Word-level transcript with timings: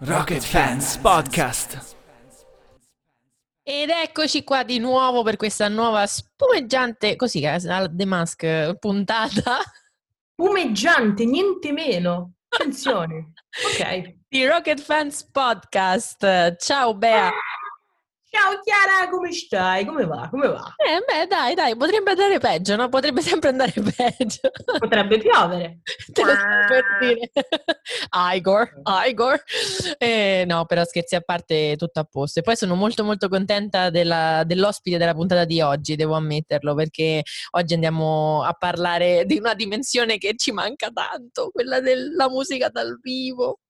Rocket 0.00 0.44
Fans 0.44 0.98
Podcast. 0.98 1.96
Ed 3.62 3.88
eccoci 3.88 4.44
qua 4.44 4.62
di 4.62 4.78
nuovo 4.78 5.22
per 5.22 5.36
questa 5.36 5.68
nuova 5.68 6.06
spumeggiante, 6.06 7.16
così 7.16 7.40
The 7.40 8.04
Mask 8.04 8.78
puntata. 8.78 9.56
Spumeggiante, 10.32 11.24
niente 11.24 11.72
meno. 11.72 12.34
Attenzione. 12.46 13.32
ok. 13.72 14.16
Di 14.28 14.46
Rocket 14.46 14.80
Fans 14.82 15.24
Podcast. 15.30 16.56
Ciao 16.58 16.94
Bea. 16.94 17.30
Ciao 18.36 18.60
Chiara, 18.60 19.08
come 19.08 19.32
stai? 19.32 19.86
Come 19.86 20.04
va? 20.04 20.28
Come 20.28 20.48
va? 20.48 20.74
Eh, 20.76 21.00
beh, 21.06 21.26
dai, 21.26 21.54
dai, 21.54 21.74
potrebbe 21.74 22.10
andare 22.10 22.38
peggio, 22.38 22.76
no? 22.76 22.90
Potrebbe 22.90 23.22
sempre 23.22 23.48
andare 23.48 23.72
peggio. 23.96 24.50
Potrebbe 24.78 25.16
piovere. 25.16 25.80
Te 26.12 26.22
lo 26.22 26.32
sto 26.32 26.44
per 26.68 26.84
dire. 27.00 27.30
Igor, 28.34 28.82
Igor. 29.08 29.42
Eh, 29.96 30.44
no, 30.46 30.66
però 30.66 30.84
scherzi 30.84 31.14
a 31.14 31.22
parte, 31.22 31.76
tutto 31.78 32.00
a 32.00 32.04
posto. 32.04 32.40
E 32.40 32.42
poi 32.42 32.56
sono 32.56 32.74
molto 32.74 33.04
molto 33.04 33.30
contenta 33.30 33.88
della, 33.88 34.42
dell'ospite 34.44 34.98
della 34.98 35.14
puntata 35.14 35.46
di 35.46 35.62
oggi, 35.62 35.96
devo 35.96 36.14
ammetterlo, 36.14 36.74
perché 36.74 37.22
oggi 37.52 37.72
andiamo 37.72 38.42
a 38.42 38.52
parlare 38.52 39.24
di 39.24 39.38
una 39.38 39.54
dimensione 39.54 40.18
che 40.18 40.34
ci 40.36 40.52
manca 40.52 40.90
tanto, 40.90 41.48
quella 41.50 41.80
della 41.80 42.28
musica 42.28 42.68
dal 42.68 42.98
vivo. 43.00 43.60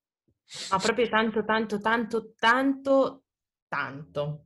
Ma 0.70 0.78
proprio 0.78 1.08
tanto, 1.08 1.44
tanto, 1.44 1.80
tanto, 1.80 2.32
tanto, 2.36 3.22
tanto. 3.68 4.45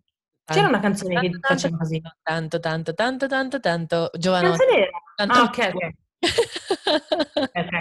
C'era 0.54 0.68
una 0.68 0.80
canzone 0.80 1.14
tanto, 1.14 1.30
che 1.30 1.38
tanto, 1.38 1.48
faceva 1.48 1.76
così. 1.76 2.02
Tanto, 2.22 2.60
tanto, 2.60 2.94
tanto, 2.94 3.26
tanto, 3.26 3.60
tanto, 3.60 4.10
Giovanotti. 4.18 4.58
Canzone 4.58 4.90
tanto, 5.14 5.34
ah, 5.34 5.42
ok, 5.42 5.70
ok. 7.34 7.72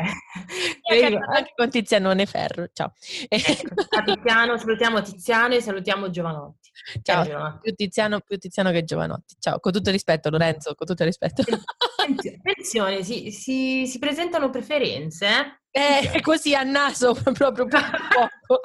okay. 0.81 1.15
anche 1.15 1.53
con 1.55 1.69
Tizianone 1.69 2.25
Ferro. 2.25 2.67
Ciao. 2.71 2.93
Ecco, 3.27 3.73
Tiziano, 4.05 4.57
salutiamo 4.57 5.01
Tiziano 5.01 5.55
e 5.55 5.61
salutiamo 5.61 6.09
Giovanotti. 6.09 6.69
Ciao, 7.01 7.25
Ciao 7.25 7.59
più, 7.61 7.73
Tiziano, 7.73 8.19
più 8.21 8.37
Tiziano 8.37 8.71
che 8.71 8.83
Giovanotti. 8.83 9.35
Ciao, 9.39 9.59
con 9.59 9.71
tutto 9.71 9.89
il 9.89 9.95
rispetto 9.95 10.29
Lorenzo, 10.29 10.75
con 10.75 10.87
tutto 10.87 11.01
il 11.03 11.09
rispetto. 11.09 11.43
Attenzione, 11.99 13.03
si, 13.03 13.31
si, 13.31 13.85
si 13.87 13.99
presentano 13.99 14.49
preferenze. 14.49 15.61
Eh, 15.71 16.11
eh 16.13 16.21
così 16.21 16.55
a 16.55 16.63
naso, 16.63 17.13
proprio 17.13 17.65
poco. 17.67 18.61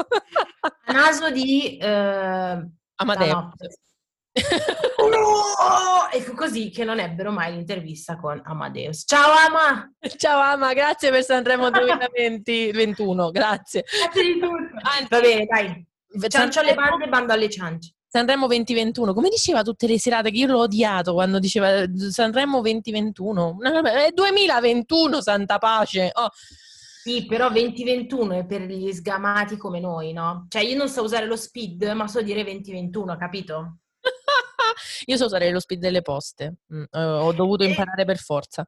a 0.86 0.92
naso 0.92 1.30
di... 1.30 1.77
Eh, 1.77 2.68
Amadeo. 2.96 3.52
Oh! 4.98 6.08
E 6.12 6.20
fu 6.20 6.34
così 6.34 6.70
che 6.70 6.84
non 6.84 7.00
ebbero 7.00 7.30
mai 7.30 7.52
l'intervista 7.52 8.16
con 8.16 8.40
Amadeus. 8.44 9.04
Ciao 9.06 9.32
Ama! 9.48 9.92
Ciao 10.16 10.40
Ama, 10.40 10.72
grazie 10.72 11.10
per 11.10 11.22
Sanremo 11.24 11.68
2020-21, 11.70 13.30
grazie. 13.30 13.84
Grazie 13.84 14.22
di 14.22 14.38
tutto. 14.38 14.74
Anzi, 14.82 15.06
Va 15.08 15.20
bene, 15.20 15.44
dai. 15.46 15.86
Ciancio 16.28 16.60
alle 16.60 16.74
bande, 16.74 17.08
bando 17.08 17.32
alle 17.32 17.50
ciance. 17.50 17.94
Sanremo 18.06 18.46
2021, 18.46 19.12
come 19.12 19.28
diceva 19.28 19.62
tutte 19.62 19.88
le 19.88 19.98
serate 19.98 20.30
che 20.30 20.36
io 20.36 20.46
l'ho 20.46 20.60
odiato 20.60 21.14
quando 21.14 21.40
diceva 21.40 21.84
Sanremo 22.10 22.60
2021, 22.60 23.56
è 23.60 24.10
2021, 24.12 25.20
santa 25.20 25.58
pace. 25.58 26.10
Oh. 26.12 26.28
Sì, 27.02 27.27
però 27.27 27.50
2021 27.50 28.32
è 28.34 28.46
per 28.46 28.62
gli 28.62 28.92
sgamati 28.92 29.56
come 29.56 29.80
noi, 29.80 30.12
no? 30.12 30.46
Cioè 30.48 30.62
io 30.62 30.77
non 30.77 30.88
so 30.88 31.02
usare 31.02 31.27
lo 31.27 31.34
speed, 31.34 31.82
ma 31.94 32.06
so 32.06 32.22
dire 32.22 32.44
2021, 32.44 33.16
capito? 33.16 33.78
Io 35.06 35.16
so 35.16 35.27
usare 35.27 35.50
lo 35.50 35.60
speed 35.60 35.80
delle 35.80 36.02
poste, 36.02 36.56
mm, 36.72 36.84
ho 36.92 37.33
dovuto 37.33 37.64
imparare 37.64 38.05
per 38.05 38.19
forza. 38.19 38.66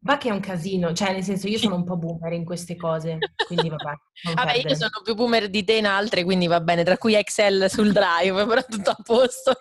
Va 0.00 0.16
che 0.16 0.28
è 0.28 0.32
un 0.32 0.38
casino, 0.38 0.92
cioè 0.92 1.12
nel 1.12 1.24
senso 1.24 1.48
io 1.48 1.58
sono 1.58 1.74
un 1.74 1.82
po' 1.82 1.96
boomer 1.96 2.32
in 2.32 2.44
queste 2.44 2.76
cose, 2.76 3.18
quindi 3.46 3.68
vabbè. 3.68 3.92
vabbè, 4.34 4.52
io 4.54 4.74
sono 4.76 5.00
più 5.02 5.14
boomer 5.14 5.48
di 5.48 5.64
te 5.64 5.72
in 5.72 5.86
altre, 5.86 6.22
quindi 6.22 6.46
va 6.46 6.60
bene, 6.60 6.84
tra 6.84 6.96
cui 6.96 7.14
Excel 7.14 7.68
sul 7.68 7.92
drive, 7.92 8.46
però 8.46 8.62
tutto 8.62 8.90
a 8.90 8.96
posto. 9.02 9.58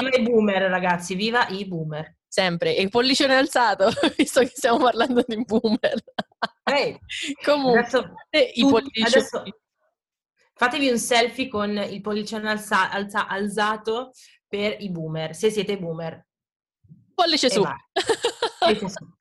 Viva 0.00 0.16
i 0.16 0.22
boomer 0.22 0.62
ragazzi, 0.62 1.14
viva 1.14 1.46
i 1.48 1.66
boomer. 1.66 2.16
Sempre, 2.26 2.76
e 2.76 2.88
pollicione 2.88 3.36
alzato, 3.36 3.88
visto 4.16 4.40
che 4.40 4.50
stiamo 4.52 4.78
parlando 4.78 5.22
di 5.24 5.44
boomer. 5.44 6.02
Hey, 6.64 6.98
Comunque, 7.44 7.78
adesso, 7.78 8.12
i 8.54 8.62
pollicioni... 8.62 9.06
adesso 9.06 9.42
fatevi 10.52 10.90
un 10.90 10.98
selfie 10.98 11.48
con 11.48 11.76
il 11.76 12.00
pollicione 12.00 12.50
alza, 12.50 12.90
alza, 12.90 13.28
alzato 13.28 14.10
per 14.48 14.76
i 14.80 14.90
boomer, 14.90 15.34
se 15.34 15.50
siete 15.50 15.78
boomer. 15.78 16.24
Pollice 17.14 17.50
su. 17.50 17.62
Su. 17.62 17.68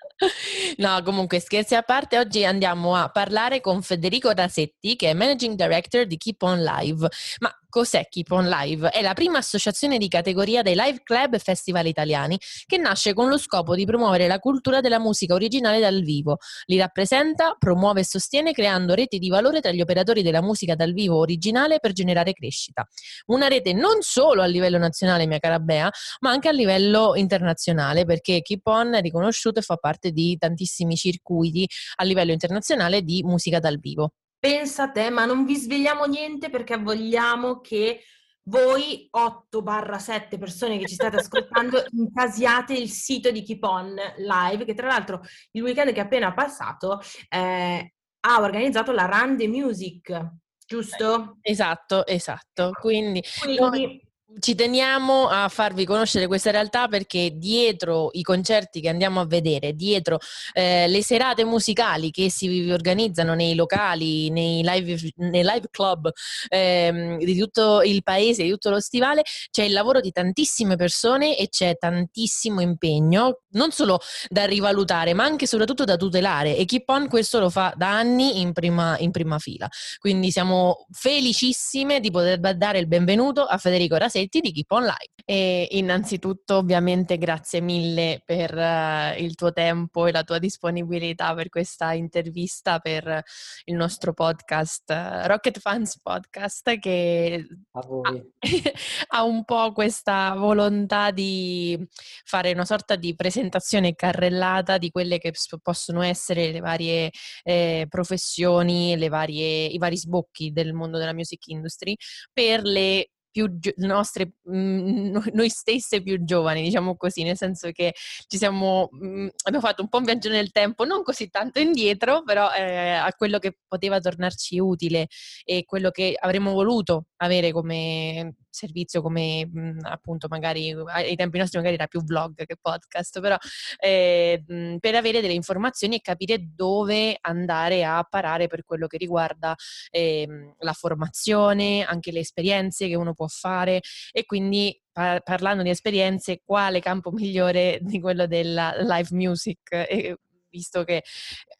No, 0.77 1.01
comunque 1.03 1.41
scherzi 1.41 1.75
a 1.75 1.81
parte, 1.81 2.17
oggi 2.17 2.45
andiamo 2.45 2.95
a 2.95 3.09
parlare 3.09 3.59
con 3.59 3.81
Federico 3.81 4.31
Rasetti, 4.31 4.95
che 4.95 5.09
è 5.09 5.13
Managing 5.13 5.55
Director 5.55 6.05
di 6.05 6.15
Keep 6.15 6.41
On 6.41 6.63
Live. 6.63 7.09
Ma 7.39 7.53
Cos'è 7.75 8.07
Keep 8.09 8.31
On 8.31 8.47
Live? 8.47 8.87
È 8.87 9.01
la 9.01 9.13
prima 9.13 9.39
associazione 9.39 9.97
di 9.97 10.07
categoria 10.07 10.61
dei 10.61 10.75
live 10.75 11.01
club 11.03 11.33
e 11.33 11.39
festival 11.39 11.85
italiani 11.85 12.39
che 12.65 12.77
nasce 12.77 13.13
con 13.13 13.27
lo 13.27 13.37
scopo 13.37 13.75
di 13.75 13.83
promuovere 13.83 14.27
la 14.27 14.39
cultura 14.39 14.79
della 14.79 14.97
musica 14.97 15.33
originale 15.33 15.81
dal 15.81 16.01
vivo. 16.01 16.37
Li 16.67 16.77
rappresenta, 16.77 17.53
promuove 17.59 17.99
e 17.99 18.05
sostiene 18.05 18.53
creando 18.53 18.93
reti 18.93 19.19
di 19.19 19.27
valore 19.27 19.59
tra 19.59 19.71
gli 19.71 19.81
operatori 19.81 20.23
della 20.23 20.41
musica 20.41 20.73
dal 20.73 20.93
vivo 20.93 21.17
originale 21.17 21.79
per 21.79 21.91
generare 21.91 22.31
crescita. 22.31 22.87
Una 23.25 23.49
rete 23.49 23.73
non 23.73 23.97
solo 23.99 24.41
a 24.41 24.45
livello 24.45 24.77
nazionale, 24.77 25.25
mia 25.25 25.39
cara 25.39 25.59
Bea, 25.59 25.91
ma 26.21 26.29
anche 26.29 26.47
a 26.47 26.53
livello 26.53 27.13
internazionale 27.15 28.05
perché 28.05 28.41
Keep 28.41 28.64
On 28.67 28.93
è 28.93 29.01
riconosciuto 29.01 29.59
e 29.59 29.63
fa 29.63 29.77
parte 29.77 30.11
di 30.11 30.37
tantissimi 30.37 30.95
circuiti 30.95 31.67
a 31.95 32.03
livello 32.03 32.31
internazionale 32.31 33.01
di 33.01 33.23
musica 33.23 33.59
dal 33.59 33.79
vivo 33.79 34.11
pensa 34.45 34.83
a 34.83 34.91
te, 34.91 35.09
ma 35.09 35.25
non 35.25 35.43
vi 35.43 35.55
svegliamo 35.55 36.05
niente 36.05 36.51
perché 36.51 36.77
vogliamo 36.77 37.61
che 37.61 38.03
voi 38.47 39.09
8-7 39.11 40.37
persone 40.37 40.77
che 40.77 40.85
ci 40.85 40.93
state 40.93 41.17
ascoltando 41.17 41.83
incasiate 41.97 42.73
il 42.73 42.89
sito 42.89 43.31
di 43.31 43.41
Keep 43.41 43.63
On 43.63 43.95
Live, 44.17 44.65
che 44.65 44.75
tra 44.75 44.85
l'altro 44.85 45.21
il 45.51 45.63
weekend 45.63 45.93
che 45.93 45.99
è 45.99 46.03
appena 46.03 46.31
passato 46.33 47.01
eh, 47.27 47.93
ha 48.19 48.39
organizzato 48.39 48.91
la 48.91 49.05
Run 49.05 49.35
the 49.35 49.47
Music, 49.47 50.27
giusto? 50.67 51.37
Esatto, 51.41 52.05
esatto. 52.05 52.69
Quindi, 52.79 53.23
Quindi 53.41 54.04
ci 54.39 54.55
teniamo 54.55 55.27
a 55.27 55.47
farvi 55.49 55.85
conoscere 55.85 56.27
questa 56.27 56.51
realtà 56.51 56.87
perché 56.87 57.31
dietro 57.35 58.09
i 58.13 58.21
concerti 58.21 58.81
che 58.81 58.89
andiamo 58.89 59.19
a 59.21 59.25
vedere, 59.25 59.73
dietro 59.73 60.19
eh, 60.53 60.87
le 60.87 61.01
serate 61.03 61.43
musicali 61.45 62.11
che 62.11 62.29
si 62.29 62.69
organizzano 62.69 63.33
nei 63.33 63.55
locali, 63.55 64.29
nei 64.29 64.61
live, 64.63 65.11
nei 65.17 65.43
live 65.43 65.67
club 65.71 66.11
ehm, 66.49 67.17
di 67.17 67.37
tutto 67.37 67.81
il 67.81 68.03
paese, 68.03 68.43
di 68.43 68.49
tutto 68.49 68.69
lo 68.69 68.79
stivale, 68.79 69.23
c'è 69.51 69.63
il 69.63 69.71
lavoro 69.71 70.01
di 70.01 70.11
tantissime 70.11 70.75
persone 70.75 71.37
e 71.37 71.49
c'è 71.49 71.77
tantissimo 71.77 72.61
impegno, 72.61 73.41
non 73.51 73.71
solo 73.71 73.99
da 74.29 74.45
rivalutare, 74.45 75.13
ma 75.13 75.23
anche 75.23 75.45
e 75.45 75.47
soprattutto 75.47 75.85
da 75.85 75.95
tutelare. 75.95 76.57
E 76.57 76.65
Keep 76.65 76.89
On 76.89 77.07
questo 77.07 77.39
lo 77.39 77.49
fa 77.49 77.73
da 77.75 77.95
anni 77.95 78.41
in 78.41 78.53
prima, 78.53 78.97
in 78.99 79.11
prima 79.11 79.39
fila. 79.39 79.67
Quindi 79.99 80.31
siamo 80.31 80.85
felicissime 80.91 81.99
di 81.99 82.11
poter 82.11 82.39
dare 82.57 82.79
il 82.79 82.87
benvenuto 82.87 83.43
a 83.43 83.57
Federico 83.57 83.95
Rasetti 83.95 84.24
progetti 84.25 84.39
di 84.41 84.51
Keep 84.51 84.71
On 84.71 84.83
Live. 84.83 85.13
E 85.27 85.67
innanzitutto 85.71 86.57
ovviamente 86.57 87.17
grazie 87.17 87.59
mille 87.59 88.21
per 88.23 88.53
uh, 88.53 89.19
il 89.19 89.33
tuo 89.33 89.51
tempo 89.51 90.05
e 90.05 90.11
la 90.11 90.23
tua 90.23 90.37
disponibilità 90.37 91.33
per 91.33 91.49
questa 91.49 91.93
intervista 91.93 92.77
per 92.77 93.23
il 93.63 93.75
nostro 93.75 94.13
podcast 94.13 94.83
uh, 94.89 95.25
Rocket 95.25 95.59
Fans 95.59 95.99
Podcast 95.99 96.77
che 96.77 97.47
ha, 97.71 97.81
ha, 99.17 99.23
un 99.23 99.43
po' 99.45 99.71
questa 99.71 100.35
volontà 100.35 101.09
di 101.09 101.75
fare 102.23 102.51
una 102.51 102.65
sorta 102.65 102.95
di 102.95 103.15
presentazione 103.15 103.95
carrellata 103.95 104.77
di 104.77 104.91
quelle 104.91 105.17
che 105.17 105.33
possono 105.63 106.03
essere 106.03 106.51
le 106.51 106.59
varie 106.59 107.09
eh, 107.43 107.87
professioni, 107.89 108.95
le 108.95 109.09
varie, 109.09 109.65
i 109.65 109.79
vari 109.79 109.97
sbocchi 109.97 110.51
del 110.51 110.73
mondo 110.73 110.99
della 110.99 111.13
music 111.13 111.47
industry 111.47 111.95
per 112.31 112.61
le 112.61 113.09
più 113.35 113.59
gio- 113.59 113.73
nostre, 113.77 114.35
mh, 114.43 114.57
mm, 114.57 115.17
noi 115.33 115.49
stesse 115.49 116.01
più 116.01 116.23
giovani, 116.23 116.61
diciamo 116.61 116.95
così, 116.95 117.23
nel 117.23 117.35
senso 117.35 117.69
che 117.71 117.93
ci 118.27 118.37
siamo, 118.37 118.87
mh, 118.91 119.07
mm, 119.07 119.27
abbiamo 119.43 119.65
fatto 119.67 119.81
un 119.81 119.89
po' 119.89 119.97
un 119.97 120.05
viaggio 120.05 120.29
nel 120.29 120.51
tempo, 120.51 120.85
non 120.85 121.03
così 121.03 121.29
tanto 121.29 121.59
indietro, 121.59 122.23
però 122.23 122.49
eh, 122.53 122.91
a 122.91 123.11
quello 123.13 123.37
che 123.39 123.57
poteva 123.67 123.99
tornarci 123.99 124.57
utile 124.59 125.07
e 125.43 125.65
quello 125.65 125.89
che 125.91 126.15
avremmo 126.17 126.53
voluto 126.53 127.07
avere 127.17 127.51
come 127.51 128.35
servizio 128.55 129.01
come 129.01 129.45
mh, 129.45 129.59
mhmm, 129.59 129.79
appunto 129.83 130.27
magari 130.29 130.71
ai 130.71 131.15
tempi 131.15 131.37
nostri 131.37 131.57
magari 131.57 131.75
era 131.75 131.87
più 131.87 132.03
vlog 132.03 132.45
che 132.45 132.55
podcast, 132.59 133.19
però 133.19 133.37
eh, 133.79 134.43
mh, 134.47 134.77
per 134.77 134.95
avere 134.95 135.21
delle 135.21 135.33
informazioni 135.33 135.97
e 135.97 136.01
capire 136.01 136.53
dove 136.55 137.17
andare 137.21 137.83
a 137.83 138.03
parare 138.03 138.47
per 138.47 138.63
quello 138.63 138.87
che 138.87 138.97
riguarda 138.97 139.55
eh, 139.91 140.53
la 140.59 140.73
formazione, 140.73 141.83
anche 141.83 142.11
le 142.11 142.19
esperienze 142.19 142.87
che 142.87 142.95
uno 142.95 143.13
può 143.13 143.27
fare 143.27 143.81
e 144.11 144.25
quindi 144.25 144.79
par- 144.91 145.21
parlando 145.23 145.63
di 145.63 145.69
esperienze 145.69 146.41
quale 146.43 146.79
campo 146.79 147.11
migliore 147.13 147.79
di 147.81 147.99
quello 147.99 148.27
della 148.27 148.73
live 148.77 149.09
music? 149.11 149.71
E, 149.71 150.17
visto 150.55 150.85
che 150.85 151.03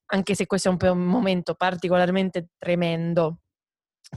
anche 0.08 0.36
se 0.36 0.46
questo 0.46 0.70
è 0.70 0.90
un 0.90 1.04
momento 1.04 1.54
particolarmente 1.56 2.52
tremendo 2.58 3.40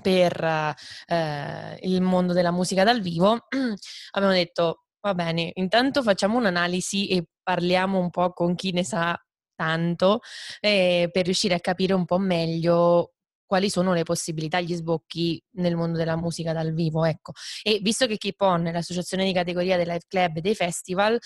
per 0.01 0.75
eh, 1.07 1.79
il 1.83 2.01
mondo 2.03 2.33
della 2.33 2.51
musica 2.51 2.85
dal 2.85 3.01
vivo, 3.01 3.47
abbiamo 4.13 4.35
detto 4.35 4.85
va 5.01 5.15
bene, 5.15 5.51
intanto 5.55 6.03
facciamo 6.03 6.39
un'analisi 6.39 7.09
e 7.09 7.27
parliamo 7.43 7.99
un 7.99 8.11
po' 8.11 8.33
con 8.33 8.55
chi 8.55 8.73
ne 8.73 8.85
sa 8.85 9.19
tanto 9.55 10.21
eh, 10.61 11.09
per 11.11 11.25
riuscire 11.25 11.55
a 11.55 11.61
capire 11.61 11.93
un 11.95 12.05
po' 12.05 12.19
meglio 12.19 13.13
quali 13.49 13.71
sono 13.71 13.95
le 13.95 14.03
possibilità, 14.03 14.61
gli 14.61 14.75
sbocchi 14.75 15.43
nel 15.57 15.75
mondo 15.75 15.97
della 15.97 16.17
musica 16.17 16.53
dal 16.53 16.75
vivo, 16.75 17.07
ecco. 17.07 17.33
E 17.63 17.81
visto 17.83 18.07
che 18.07 18.19
Keep 18.19 18.41
On 18.43 18.67
è 18.67 18.73
l'associazione 18.73 19.25
di 19.25 19.33
categoria 19.33 19.77
dei 19.77 19.87
live 19.87 20.05
club 20.07 20.37
e 20.37 20.41
dei 20.43 20.55
festival, 20.55 21.19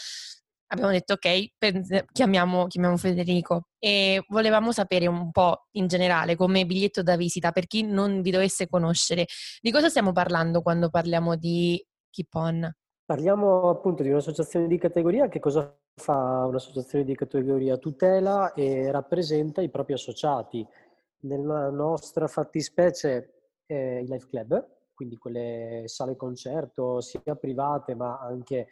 abbiamo 0.73 0.91
detto 0.91 1.15
ok, 1.15 1.53
chiamiamo, 2.13 2.67
chiamiamo, 2.67 2.97
Federico 2.97 3.69
e 3.79 4.25
volevamo 4.29 4.73
sapere 4.73 5.07
un 5.07 5.31
po' 5.31 5.67
in 5.73 5.87
generale 5.87 6.35
come 6.35 6.65
biglietto 6.65 7.03
da 7.03 7.17
visita 7.17 7.53
per 7.53 7.67
chi 7.67 7.83
non 7.83 8.23
vi 8.23 8.31
dovesse 8.31 8.69
conoscere. 8.69 9.27
Di 9.61 9.71
cosa 9.71 9.89
stiamo 9.89 10.13
parlando 10.13 10.63
quando 10.63 10.89
parliamo 10.89 11.37
di 11.37 11.83
Keep 12.11 12.35
On? 12.35 12.75
Parliamo 13.05 13.69
appunto 13.69 14.03
di 14.03 14.09
un'associazione 14.09 14.67
di 14.67 14.79
categoria. 14.79 15.29
Che 15.29 15.41
cosa 15.41 15.77
fa 15.95 16.47
un'associazione 16.47 17.05
di 17.05 17.15
categoria? 17.15 17.77
Tutela 17.77 18.55
e 18.55 18.91
rappresenta 18.91 19.61
i 19.61 19.69
propri 19.69 19.93
associati. 19.93 20.67
Nella 21.25 21.69
nostra 21.71 22.27
fattispecie 22.27 23.51
eh, 23.67 24.01
i 24.01 24.07
live 24.07 24.27
club, 24.27 24.67
quindi 24.95 25.17
quelle 25.17 25.83
sale 25.87 26.17
concerto 26.17 27.01
sia 27.01 27.37
private 27.39 27.95
ma 27.95 28.19
anche 28.19 28.69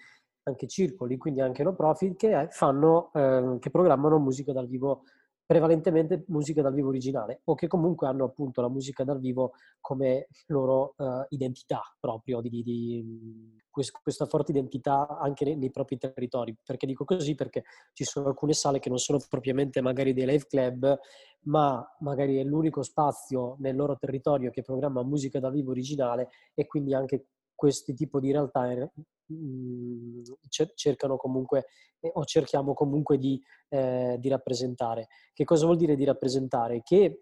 anche 0.50 0.66
circoli, 0.66 1.16
quindi 1.16 1.40
anche 1.40 1.62
no 1.62 1.74
profit, 1.74 2.16
che, 2.16 2.48
fanno, 2.50 3.10
eh, 3.14 3.56
che 3.58 3.70
programmano 3.70 4.18
musica 4.18 4.52
dal 4.52 4.68
vivo, 4.68 5.02
prevalentemente 5.46 6.24
musica 6.28 6.62
dal 6.62 6.74
vivo 6.74 6.88
originale, 6.88 7.40
o 7.44 7.54
che 7.54 7.66
comunque 7.66 8.06
hanno 8.06 8.24
appunto 8.24 8.60
la 8.60 8.68
musica 8.68 9.02
dal 9.02 9.18
vivo 9.18 9.52
come 9.80 10.28
loro 10.46 10.94
eh, 10.98 11.26
identità 11.30 11.80
proprio, 11.98 12.40
di, 12.40 12.62
di, 12.62 13.58
questa 13.70 14.26
forte 14.26 14.50
identità 14.50 15.18
anche 15.18 15.44
nei, 15.44 15.56
nei, 15.56 15.70
propri 15.70 15.96
territori. 15.96 16.56
Perché 16.62 16.86
dico 16.86 17.04
così? 17.04 17.34
Perché 17.34 17.64
ci 17.92 18.04
sono 18.04 18.28
alcune 18.28 18.52
sale 18.52 18.78
che 18.78 18.88
non 18.88 18.98
sono 18.98 19.18
propriamente 19.28 19.80
magari 19.80 20.12
dei 20.12 20.26
live 20.26 20.46
club, 20.46 20.98
ma 21.44 21.96
magari 22.00 22.36
è 22.36 22.44
l'unico 22.44 22.82
spazio 22.82 23.56
nel 23.60 23.76
loro 23.76 23.96
territorio 23.96 24.50
che 24.50 24.62
programma 24.62 25.02
musica 25.02 25.40
dal 25.40 25.52
vivo 25.52 25.70
originale 25.70 26.28
e 26.54 26.66
quindi 26.66 26.94
anche 26.94 27.26
questi 27.60 27.92
tipi 27.92 28.18
di 28.20 28.32
realtà 28.32 28.66
Mhmm, 29.30 30.22
cercano 30.74 31.16
comunque 31.16 31.66
o 32.14 32.24
cerchiamo 32.24 32.72
comunque 32.72 33.16
di, 33.18 33.40
eh, 33.68 34.16
di 34.18 34.28
rappresentare. 34.28 35.08
Che 35.32 35.44
cosa 35.44 35.66
vuol 35.66 35.76
dire 35.76 35.94
di 35.94 36.04
rappresentare? 36.04 36.80
Che 36.82 37.20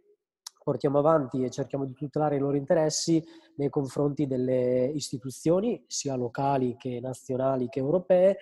portiamo 0.62 0.98
avanti 0.98 1.42
e 1.42 1.50
cerchiamo 1.50 1.84
di 1.84 1.92
tutelare 1.92 2.36
i 2.36 2.38
loro 2.38 2.56
interessi 2.56 3.22
nei 3.56 3.68
confronti 3.68 4.26
delle 4.26 4.86
istituzioni, 4.94 5.84
sia 5.86 6.14
locali 6.14 6.76
che 6.78 7.00
nazionali 7.00 7.68
che 7.68 7.80
europee, 7.80 8.38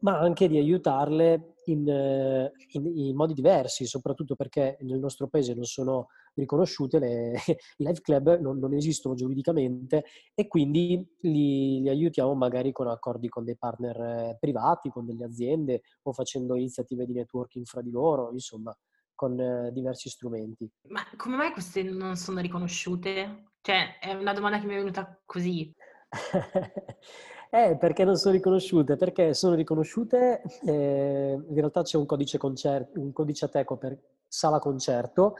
ma 0.00 0.18
anche 0.18 0.48
di 0.48 0.56
aiutarle 0.56 1.54
in, 1.66 2.50
in, 2.68 2.86
in 2.96 3.16
modi 3.16 3.34
diversi, 3.34 3.84
soprattutto 3.84 4.36
perché 4.36 4.78
nel 4.80 4.98
nostro 4.98 5.26
paese 5.28 5.54
non 5.54 5.64
sono 5.64 6.08
riconosciute, 6.34 6.98
le, 6.98 7.32
i 7.76 7.84
live 7.84 8.00
club 8.00 8.40
non, 8.40 8.58
non, 8.58 8.74
esistono 8.74 9.14
giuridicamente 9.14 10.04
e 10.34 10.48
quindi 10.48 11.06
li, 11.20 11.80
li, 11.80 11.88
aiutiamo 11.88 12.34
magari 12.34 12.72
con 12.72 12.88
accordi 12.88 13.28
con 13.28 13.44
dei 13.44 13.56
partner 13.56 14.00
eh, 14.00 14.36
privati, 14.38 14.90
con 14.90 15.06
delle 15.06 15.24
aziende 15.24 15.82
o 16.02 16.12
facendo 16.12 16.56
iniziative 16.56 17.06
di 17.06 17.12
networking 17.12 17.64
fra 17.64 17.82
di 17.82 17.90
loro, 17.90 18.30
insomma, 18.32 18.76
con 19.14 19.38
eh, 19.38 19.70
diversi 19.72 20.08
strumenti. 20.08 20.68
Ma 20.88 21.02
come 21.16 21.36
mai 21.36 21.52
queste 21.52 21.82
non 21.82 22.16
sono 22.16 22.40
riconosciute? 22.40 23.50
Cioè, 23.60 23.98
è 24.00 24.12
una 24.14 24.32
domanda 24.32 24.58
che 24.58 24.66
mi 24.66 24.74
è 24.74 24.78
venuta 24.78 25.20
così. 25.24 25.72
eh, 27.50 27.76
perché 27.78 28.04
non 28.04 28.16
sono 28.16 28.34
riconosciute? 28.34 28.96
Perché 28.96 29.34
sono 29.34 29.54
riconosciute, 29.54 30.42
eh, 30.64 31.32
in 31.32 31.54
realtà 31.54 31.82
c'è 31.82 31.96
un 31.96 32.06
codice, 32.06 32.38
concerto, 32.38 32.98
un 32.98 33.12
codice 33.12 33.44
ateco 33.44 33.76
per 33.76 33.96
sala 34.26 34.58
concerto 34.58 35.34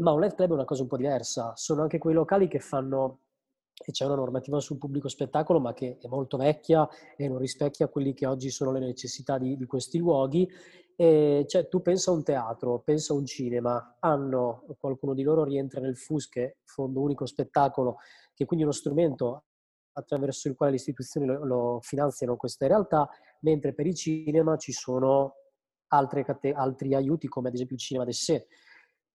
ma 0.00 0.12
un 0.12 0.20
live 0.20 0.34
club 0.34 0.50
è 0.50 0.54
una 0.54 0.64
cosa 0.64 0.82
un 0.82 0.88
po' 0.88 0.96
diversa. 0.96 1.52
Sono 1.56 1.82
anche 1.82 1.98
quei 1.98 2.14
locali 2.14 2.48
che 2.48 2.58
fanno, 2.58 3.20
e 3.74 3.92
c'è 3.92 4.04
una 4.04 4.16
normativa 4.16 4.60
sul 4.60 4.78
pubblico 4.78 5.08
spettacolo, 5.08 5.60
ma 5.60 5.72
che 5.72 5.98
è 6.00 6.08
molto 6.08 6.36
vecchia 6.36 6.88
e 7.16 7.28
non 7.28 7.38
rispecchia 7.38 7.88
quelli 7.88 8.12
che 8.12 8.26
oggi 8.26 8.50
sono 8.50 8.72
le 8.72 8.80
necessità 8.80 9.38
di, 9.38 9.56
di 9.56 9.66
questi 9.66 9.98
luoghi. 9.98 10.48
E 10.96 11.44
cioè, 11.46 11.68
tu 11.68 11.80
pensa 11.80 12.10
a 12.10 12.14
un 12.14 12.22
teatro, 12.22 12.80
pensa 12.80 13.14
a 13.14 13.16
un 13.16 13.24
cinema, 13.24 13.96
hanno, 14.00 14.64
qualcuno 14.78 15.14
di 15.14 15.22
loro 15.22 15.44
rientra 15.44 15.80
nel 15.80 15.96
FUS, 15.96 16.28
che 16.28 16.44
è 16.44 16.56
Fondo 16.64 17.00
Unico 17.00 17.24
Spettacolo, 17.24 17.96
che 18.34 18.44
è 18.44 18.46
quindi 18.46 18.64
uno 18.64 18.74
strumento 18.74 19.44
attraverso 19.92 20.48
il 20.48 20.56
quale 20.56 20.72
le 20.72 20.78
istituzioni 20.78 21.26
lo, 21.26 21.44
lo 21.44 21.78
finanziano 21.80 22.36
queste 22.36 22.66
realtà, 22.66 23.08
mentre 23.40 23.72
per 23.72 23.86
i 23.86 23.94
cinema 23.94 24.56
ci 24.56 24.72
sono 24.72 25.36
altre, 25.88 26.24
altri 26.54 26.94
aiuti, 26.94 27.28
come 27.28 27.48
ad 27.48 27.54
esempio 27.54 27.76
il 27.76 27.82
cinema 27.82 28.04
del 28.04 28.14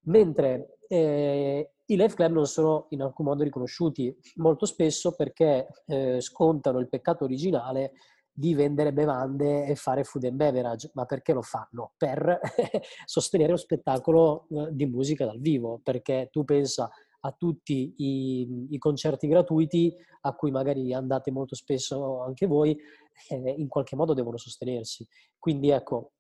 mentre 0.06 0.78
eh, 0.88 1.72
i 1.86 1.96
live 1.96 2.14
club 2.14 2.32
non 2.32 2.48
sono 2.48 2.88
in 2.90 3.02
alcun 3.02 3.26
modo 3.26 3.44
riconosciuti 3.44 4.16
molto 4.36 4.66
spesso 4.66 5.16
perché 5.16 5.68
eh, 5.86 6.20
scontano 6.20 6.80
il 6.80 6.90
peccato 6.90 7.24
originale 7.24 7.94
di 8.38 8.54
vendere 8.54 8.92
bevande 8.92 9.66
e 9.66 9.76
fare 9.76 10.04
food 10.04 10.26
and 10.26 10.36
beverage, 10.36 10.92
ma 10.94 11.06
perché 11.06 11.32
lo 11.32 11.42
fanno? 11.42 11.94
Per 11.96 12.40
sostenere 13.06 13.52
lo 13.52 13.58
spettacolo 13.58 14.48
eh, 14.50 14.74
di 14.74 14.86
musica 14.86 15.26
dal 15.26 15.40
vivo, 15.40 15.80
perché 15.82 16.28
tu 16.32 16.44
pensa 16.44 16.90
a 17.22 17.32
tutti 17.32 17.94
i, 17.98 18.68
i, 18.72 18.78
concerti 18.78 19.28
gratuiti 19.28 19.96
a 20.22 20.34
cui 20.34 20.52
magari 20.52 20.94
andate 20.94 21.32
molto 21.32 21.56
spesso 21.56 22.22
anche 22.22 22.46
voi, 22.46 22.78
eh, 23.30 23.56
in 23.58 23.70
qualche 23.70 23.96
modo 23.96 24.14
devono 24.14 24.38
sostenersi. 24.38 25.08
Quindi 25.40 25.70
ecco, 25.70 26.12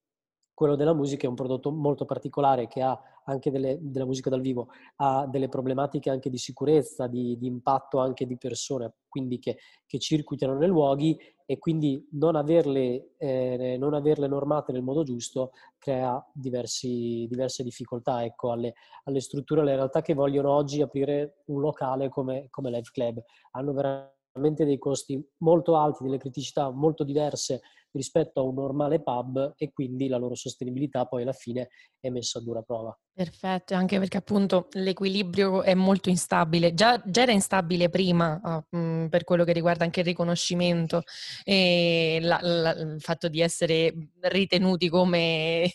quello 0.53 0.75
della 0.75 0.93
musica 0.93 1.25
è 1.25 1.29
un 1.29 1.35
prodotto 1.35 1.69
molto 1.69 2.05
particolare 2.05 2.67
che 2.67 2.81
ha 2.81 2.97
anche 3.25 3.51
delle, 3.51 3.77
della 3.81 4.05
musica 4.05 4.29
dal 4.29 4.41
vivo, 4.41 4.69
ha 4.97 5.25
delle 5.27 5.49
problematiche 5.49 6.09
anche 6.09 6.29
di 6.29 6.37
sicurezza, 6.37 7.07
di, 7.07 7.37
di 7.37 7.47
impatto 7.47 7.99
anche 7.99 8.25
di 8.25 8.37
persone, 8.37 8.93
quindi 9.07 9.39
che, 9.39 9.57
che, 9.85 9.99
circuitano 9.99 10.57
nei 10.57 10.67
luoghi 10.67 11.17
e 11.45 11.57
quindi 11.57 12.07
non 12.13 12.35
averle, 12.35 13.15
eh, 13.17 13.77
non 13.79 13.93
averle 13.93 14.27
normate 14.27 14.71
nel 14.71 14.81
modo 14.81 15.03
giusto 15.03 15.51
crea 15.77 16.23
diversi, 16.33 17.25
diverse 17.29 17.63
difficoltà 17.63 18.23
ecco, 18.23 18.51
alle, 18.51 18.73
alle, 19.03 19.21
strutture, 19.21 19.61
alle 19.61 19.75
realtà 19.75 20.01
che 20.01 20.13
vogliono 20.13 20.51
oggi 20.51 20.81
aprire 20.81 21.43
un 21.45 21.61
locale 21.61 22.09
come, 22.09 22.47
come 22.49 22.69
Live 22.69 22.89
Club. 22.91 23.23
Hanno 23.51 23.73
veramente 23.73 24.65
dei 24.65 24.77
costi 24.77 25.23
molto 25.37 25.77
alti, 25.77 26.03
delle 26.03 26.17
criticità 26.17 26.69
molto 26.71 27.03
diverse 27.03 27.61
rispetto 27.95 28.39
a 28.39 28.43
un 28.43 28.55
normale 28.55 29.01
pub 29.01 29.53
e 29.57 29.71
quindi 29.71 30.07
la 30.07 30.17
loro 30.17 30.35
sostenibilità 30.35 31.05
poi 31.05 31.23
alla 31.23 31.33
fine 31.33 31.69
è 31.99 32.09
messa 32.09 32.39
a 32.39 32.41
dura 32.41 32.61
prova. 32.61 32.97
Perfetto, 33.13 33.75
anche 33.75 33.97
perché 33.97 34.17
appunto 34.17 34.67
l'equilibrio 34.73 35.63
è 35.63 35.73
molto 35.73 36.09
instabile, 36.09 36.73
già, 36.73 37.01
già 37.05 37.21
era 37.21 37.31
instabile 37.31 37.89
prima 37.89 38.41
uh, 38.43 38.77
mh, 38.77 39.07
per 39.07 39.23
quello 39.23 39.45
che 39.45 39.53
riguarda 39.53 39.85
anche 39.85 40.01
il 40.01 40.05
riconoscimento 40.05 41.03
e 41.45 42.19
la, 42.21 42.39
la, 42.41 42.71
il 42.71 42.99
fatto 42.99 43.29
di 43.29 43.39
essere 43.39 44.09
ritenuti 44.19 44.89
come 44.89 45.71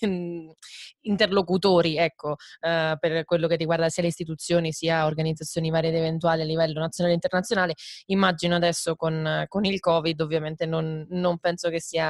interlocutori, 1.01 1.97
ecco, 1.97 2.33
uh, 2.33 2.99
per 2.99 3.25
quello 3.25 3.49
che 3.49 3.57
riguarda 3.57 3.89
sia 3.89 4.03
le 4.03 4.11
istituzioni 4.11 4.71
sia 4.73 5.07
organizzazioni 5.07 5.71
varie 5.71 5.89
ed 5.89 5.97
eventuali 5.97 6.43
a 6.43 6.45
livello 6.45 6.79
nazionale 6.79 7.15
e 7.15 7.17
internazionale. 7.17 7.75
Immagino 8.09 8.57
adesso 8.57 8.97
con, 8.97 9.47
con 9.49 9.65
il 9.65 9.81
Covid 9.81 10.21
ovviamente 10.21 10.67
non, 10.67 11.07
non 11.09 11.39
penso 11.39 11.71
che 11.71 11.81
sia, 11.81 12.10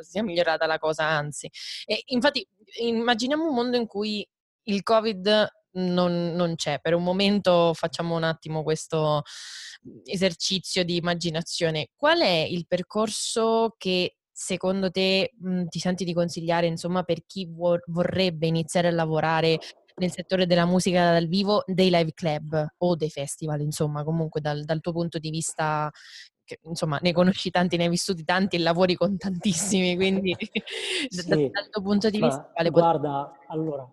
sia 0.00 0.22
migliorata 0.22 0.66
la 0.66 0.78
cosa, 0.78 1.04
anzi. 1.04 1.50
E 1.84 2.02
infatti 2.06 2.46
immaginiamo 2.80 3.46
un 3.48 3.54
mondo 3.54 3.76
in 3.76 3.86
cui 3.86 4.26
il 4.64 4.82
Covid 4.82 5.48
non, 5.72 6.32
non, 6.34 6.54
c'è. 6.54 6.78
Per 6.80 6.94
un 6.94 7.02
momento 7.02 7.72
facciamo 7.74 8.16
un 8.16 8.24
attimo 8.24 8.62
questo 8.62 9.22
esercizio 10.04 10.84
di 10.84 10.96
immaginazione. 10.96 11.88
Qual 11.96 12.20
è 12.20 12.46
il 12.48 12.66
percorso 12.66 13.74
che 13.76 14.16
secondo 14.32 14.90
te 14.90 15.32
mh, 15.38 15.66
ti 15.66 15.78
senti 15.78 16.04
di 16.04 16.14
consigliare, 16.14 16.66
insomma, 16.66 17.02
per 17.02 17.24
chi 17.26 17.48
vor- 17.50 17.82
vorrebbe 17.86 18.46
iniziare 18.46 18.88
a 18.88 18.92
lavorare 18.92 19.58
nel 19.96 20.12
settore 20.12 20.46
della 20.46 20.64
musica 20.64 21.12
dal 21.12 21.26
vivo, 21.26 21.64
dei 21.66 21.90
live 21.90 22.12
club 22.14 22.66
o 22.78 22.94
dei 22.94 23.10
festival, 23.10 23.60
insomma, 23.60 24.04
comunque 24.04 24.40
dal, 24.40 24.64
dal 24.64 24.80
tuo 24.80 24.92
punto 24.92 25.18
di 25.18 25.30
vista 25.30 25.90
che, 26.48 26.60
insomma, 26.62 26.98
ne 27.02 27.12
conosci 27.12 27.50
tanti, 27.50 27.76
ne 27.76 27.84
hai 27.84 27.90
vissuti 27.90 28.24
tanti 28.24 28.56
e 28.56 28.60
lavori 28.60 28.94
con 28.94 29.18
tantissimi, 29.18 29.94
quindi 29.96 30.34
sì, 31.08 31.28
dal, 31.28 31.50
dal 31.50 31.68
tuo 31.68 31.82
punto 31.82 32.08
di 32.08 32.18
vista... 32.18 32.50
Guarda, 32.70 33.30
pot- 33.36 33.50
allora, 33.50 33.92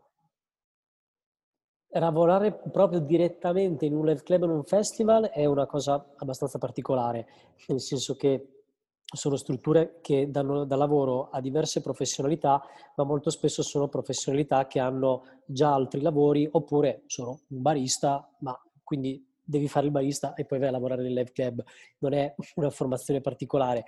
lavorare 2.00 2.54
proprio 2.54 3.00
direttamente 3.00 3.86
in 3.86 3.94
un 3.94 4.06
live 4.06 4.24
club 4.24 4.44
o 4.44 4.46
in 4.46 4.52
un 4.52 4.64
festival 4.64 5.26
è 5.26 5.46
una 5.46 5.66
cosa 5.66 6.14
abbastanza 6.16 6.58
particolare, 6.58 7.28
nel 7.68 7.82
senso 7.82 8.16
che 8.16 8.64
sono 9.06 9.36
strutture 9.36 10.00
che 10.02 10.32
danno 10.32 10.64
da 10.64 10.78
lavoro 10.78 11.30
a 11.30 11.42
diverse 11.42 11.82
professionalità, 11.82 12.62
ma 12.96 13.04
molto 13.04 13.30
spesso 13.30 13.64
sono 13.64 13.90
professionalità 13.90 14.66
che 14.66 14.80
hanno 14.80 15.24
già 15.46 15.74
altri 15.74 16.02
lavori 16.02 16.48
oppure 16.50 17.04
sono 17.08 17.42
un 17.50 17.62
barista, 17.62 18.30
ma 18.40 18.58
quindi 18.82 19.24
devi 19.46 19.68
fare 19.68 19.86
il 19.86 19.92
barista 19.92 20.34
e 20.34 20.46
poi 20.46 20.60
vai 20.60 20.70
a 20.70 20.72
lavorare 20.72 21.04
nel 21.04 21.14
live 21.14 21.32
club, 21.32 21.64
non 22.00 22.14
è 22.14 22.34
una 22.56 22.70
formazione 22.70 23.22
particolare. 23.22 23.86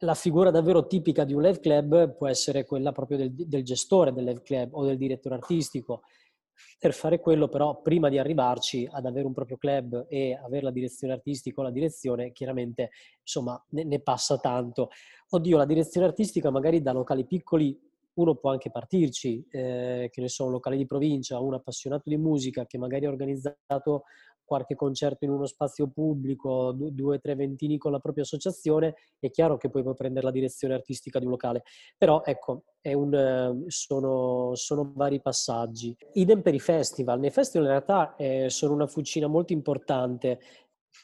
La 0.00 0.14
figura 0.14 0.50
davvero 0.50 0.86
tipica 0.86 1.24
di 1.24 1.34
un 1.34 1.42
live 1.42 1.60
club 1.60 2.16
può 2.16 2.26
essere 2.26 2.64
quella 2.64 2.90
proprio 2.90 3.16
del, 3.16 3.32
del 3.32 3.62
gestore 3.62 4.12
del 4.12 4.24
live 4.24 4.42
club 4.42 4.74
o 4.74 4.84
del 4.84 4.96
direttore 4.96 5.36
artistico. 5.36 6.02
Per 6.80 6.92
fare 6.92 7.20
quello, 7.20 7.46
però, 7.46 7.80
prima 7.80 8.08
di 8.08 8.18
arrivarci 8.18 8.88
ad 8.90 9.06
avere 9.06 9.26
un 9.26 9.32
proprio 9.32 9.56
club 9.56 10.06
e 10.08 10.34
avere 10.34 10.64
la 10.64 10.72
direzione 10.72 11.12
artistica 11.12 11.60
o 11.60 11.62
la 11.62 11.70
direzione, 11.70 12.32
chiaramente, 12.32 12.90
insomma, 13.20 13.64
ne, 13.70 13.84
ne 13.84 14.00
passa 14.00 14.38
tanto. 14.38 14.90
Oddio, 15.28 15.56
la 15.56 15.64
direzione 15.64 16.08
artistica 16.08 16.50
magari 16.50 16.82
da 16.82 16.90
locali 16.90 17.24
piccoli 17.24 17.78
uno 18.18 18.34
può 18.34 18.50
anche 18.50 18.70
partirci, 18.70 19.46
eh, 19.50 20.08
che 20.12 20.20
ne 20.20 20.28
so, 20.28 20.46
un 20.46 20.52
locale 20.52 20.76
di 20.76 20.86
provincia, 20.86 21.38
un 21.38 21.54
appassionato 21.54 22.08
di 22.08 22.16
musica 22.16 22.66
che 22.66 22.78
magari 22.78 23.06
ha 23.06 23.10
organizzato 23.10 24.04
qualche 24.48 24.74
concerto 24.74 25.26
in 25.26 25.30
uno 25.30 25.44
spazio 25.44 25.88
pubblico, 25.88 26.72
due 26.72 27.16
o 27.16 27.20
tre 27.20 27.34
ventini 27.34 27.76
con 27.76 27.92
la 27.92 27.98
propria 27.98 28.24
associazione, 28.24 28.94
è 29.18 29.30
chiaro 29.30 29.58
che 29.58 29.68
poi 29.68 29.82
puoi 29.82 29.94
prendere 29.94 30.24
la 30.24 30.32
direzione 30.32 30.72
artistica 30.72 31.18
di 31.18 31.26
un 31.26 31.32
locale. 31.32 31.62
Però 31.98 32.22
ecco, 32.24 32.64
un, 32.82 33.64
sono, 33.66 34.54
sono, 34.54 34.92
vari 34.94 35.20
passaggi. 35.20 35.94
Idem 36.14 36.40
per 36.40 36.54
i 36.54 36.60
festival. 36.60 37.20
Nei 37.20 37.30
festival 37.30 37.66
in 37.66 37.72
realtà 37.72 38.16
eh, 38.16 38.48
sono 38.48 38.72
una 38.72 38.86
fucina 38.86 39.26
molto 39.26 39.52
importante. 39.52 40.40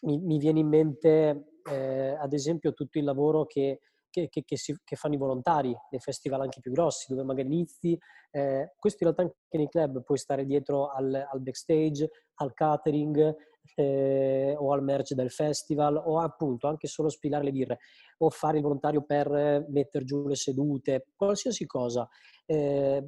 Mi, 0.01 0.19
mi 0.19 0.39
viene 0.39 0.61
in 0.61 0.69
mente, 0.69 1.59
eh, 1.71 2.17
ad 2.19 2.33
esempio, 2.33 2.73
tutto 2.73 2.99
il 2.99 3.05
lavoro 3.05 3.45
che 3.45 3.81
che, 4.15 4.29
che, 4.29 4.45
che, 4.45 4.57
si, 4.57 4.73
che, 4.85 4.95
fanno 4.95 5.15
i 5.15 5.19
volontari 5.19 5.75
nei 5.91 6.01
festival 6.01 6.43
anche 6.43 6.61
più 6.61 6.71
grossi, 6.71 7.07
dove 7.09 7.25
magari 7.25 7.49
inizi. 7.49 7.99
Eh, 8.31 8.73
questo 8.79 9.05
in 9.05 9.13
realtà 9.13 9.23
anche 9.23 9.59
nei 9.59 9.69
club 9.69 10.05
puoi 10.05 10.19
stare 10.19 10.45
dietro 10.45 10.93
al, 10.93 11.13
al 11.13 11.41
backstage, 11.41 12.09
al 12.35 12.55
catering 12.55 13.35
eh, 13.75 14.55
o 14.57 14.73
al 14.73 14.85
merge 14.85 15.17
del 15.17 15.31
festival 15.31 15.97
o 15.97 16.21
appunto 16.21 16.69
anche 16.69 16.87
solo 16.87 17.09
spilare 17.09 17.45
le 17.45 17.51
birre 17.51 17.79
o 18.19 18.31
fare 18.31 18.59
il 18.59 18.63
volontario 18.63 19.03
per 19.03 19.67
mettere 19.69 20.05
giù 20.05 20.29
le 20.29 20.37
sedute, 20.37 21.07
qualsiasi 21.17 21.67
cosa. 21.67 22.09
Eh, 22.47 23.05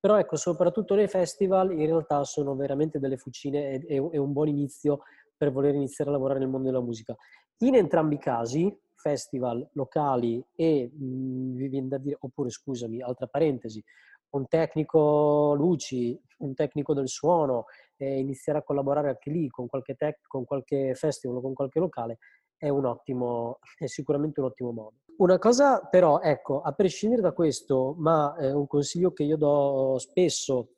però 0.00 0.18
ecco, 0.18 0.34
soprattutto 0.34 0.96
nei 0.96 1.08
festival 1.08 1.70
in 1.70 1.86
realtà 1.86 2.24
sono 2.24 2.56
veramente 2.56 2.98
delle 2.98 3.18
fucine 3.18 3.80
e, 3.86 3.96
e 3.96 4.18
un 4.18 4.32
buon 4.32 4.48
inizio 4.48 5.00
per 5.36 5.52
voler 5.52 5.76
iniziare 5.76 6.10
a 6.10 6.14
lavorare 6.14 6.40
nel 6.40 6.48
mondo 6.48 6.66
della 6.66 6.82
musica. 6.82 7.14
In 7.58 7.76
entrambi 7.76 8.16
i 8.16 8.18
casi, 8.18 8.76
festival 8.98 9.66
locali 9.72 10.44
e, 10.54 10.90
mh, 10.92 11.04
mhmm, 11.04 11.88
da 11.88 11.98
dire, 11.98 12.16
oppure 12.20 12.50
scusami, 12.50 13.00
altra 13.00 13.26
parentesi, 13.26 13.82
un 14.30 14.46
tecnico 14.46 15.54
luci, 15.54 16.20
un 16.38 16.54
tecnico 16.54 16.92
del 16.92 17.08
suono, 17.08 17.64
e 17.96 18.18
iniziare 18.18 18.58
a 18.58 18.62
collaborare 18.62 19.08
anche 19.08 19.30
lì 19.30 19.48
con 19.48 19.66
qualche, 19.66 19.94
tech, 19.94 20.20
con 20.26 20.44
qualche 20.44 20.94
festival 20.94 21.38
o 21.38 21.40
con 21.40 21.54
qualche 21.54 21.78
locale, 21.78 22.18
è, 22.56 22.68
un 22.68 22.84
ottimo, 22.84 23.58
è 23.76 23.86
sicuramente 23.86 24.40
un 24.40 24.46
ottimo 24.46 24.72
modo. 24.72 24.96
Una 25.18 25.38
cosa 25.38 25.80
però, 25.80 26.20
ecco, 26.20 26.60
a 26.60 26.72
prescindere 26.72 27.22
da 27.22 27.32
questo, 27.32 27.94
ma 27.98 28.36
eh, 28.36 28.52
un 28.52 28.66
consiglio 28.66 29.12
che 29.12 29.24
io 29.24 29.36
do 29.36 29.96
spesso 29.98 30.74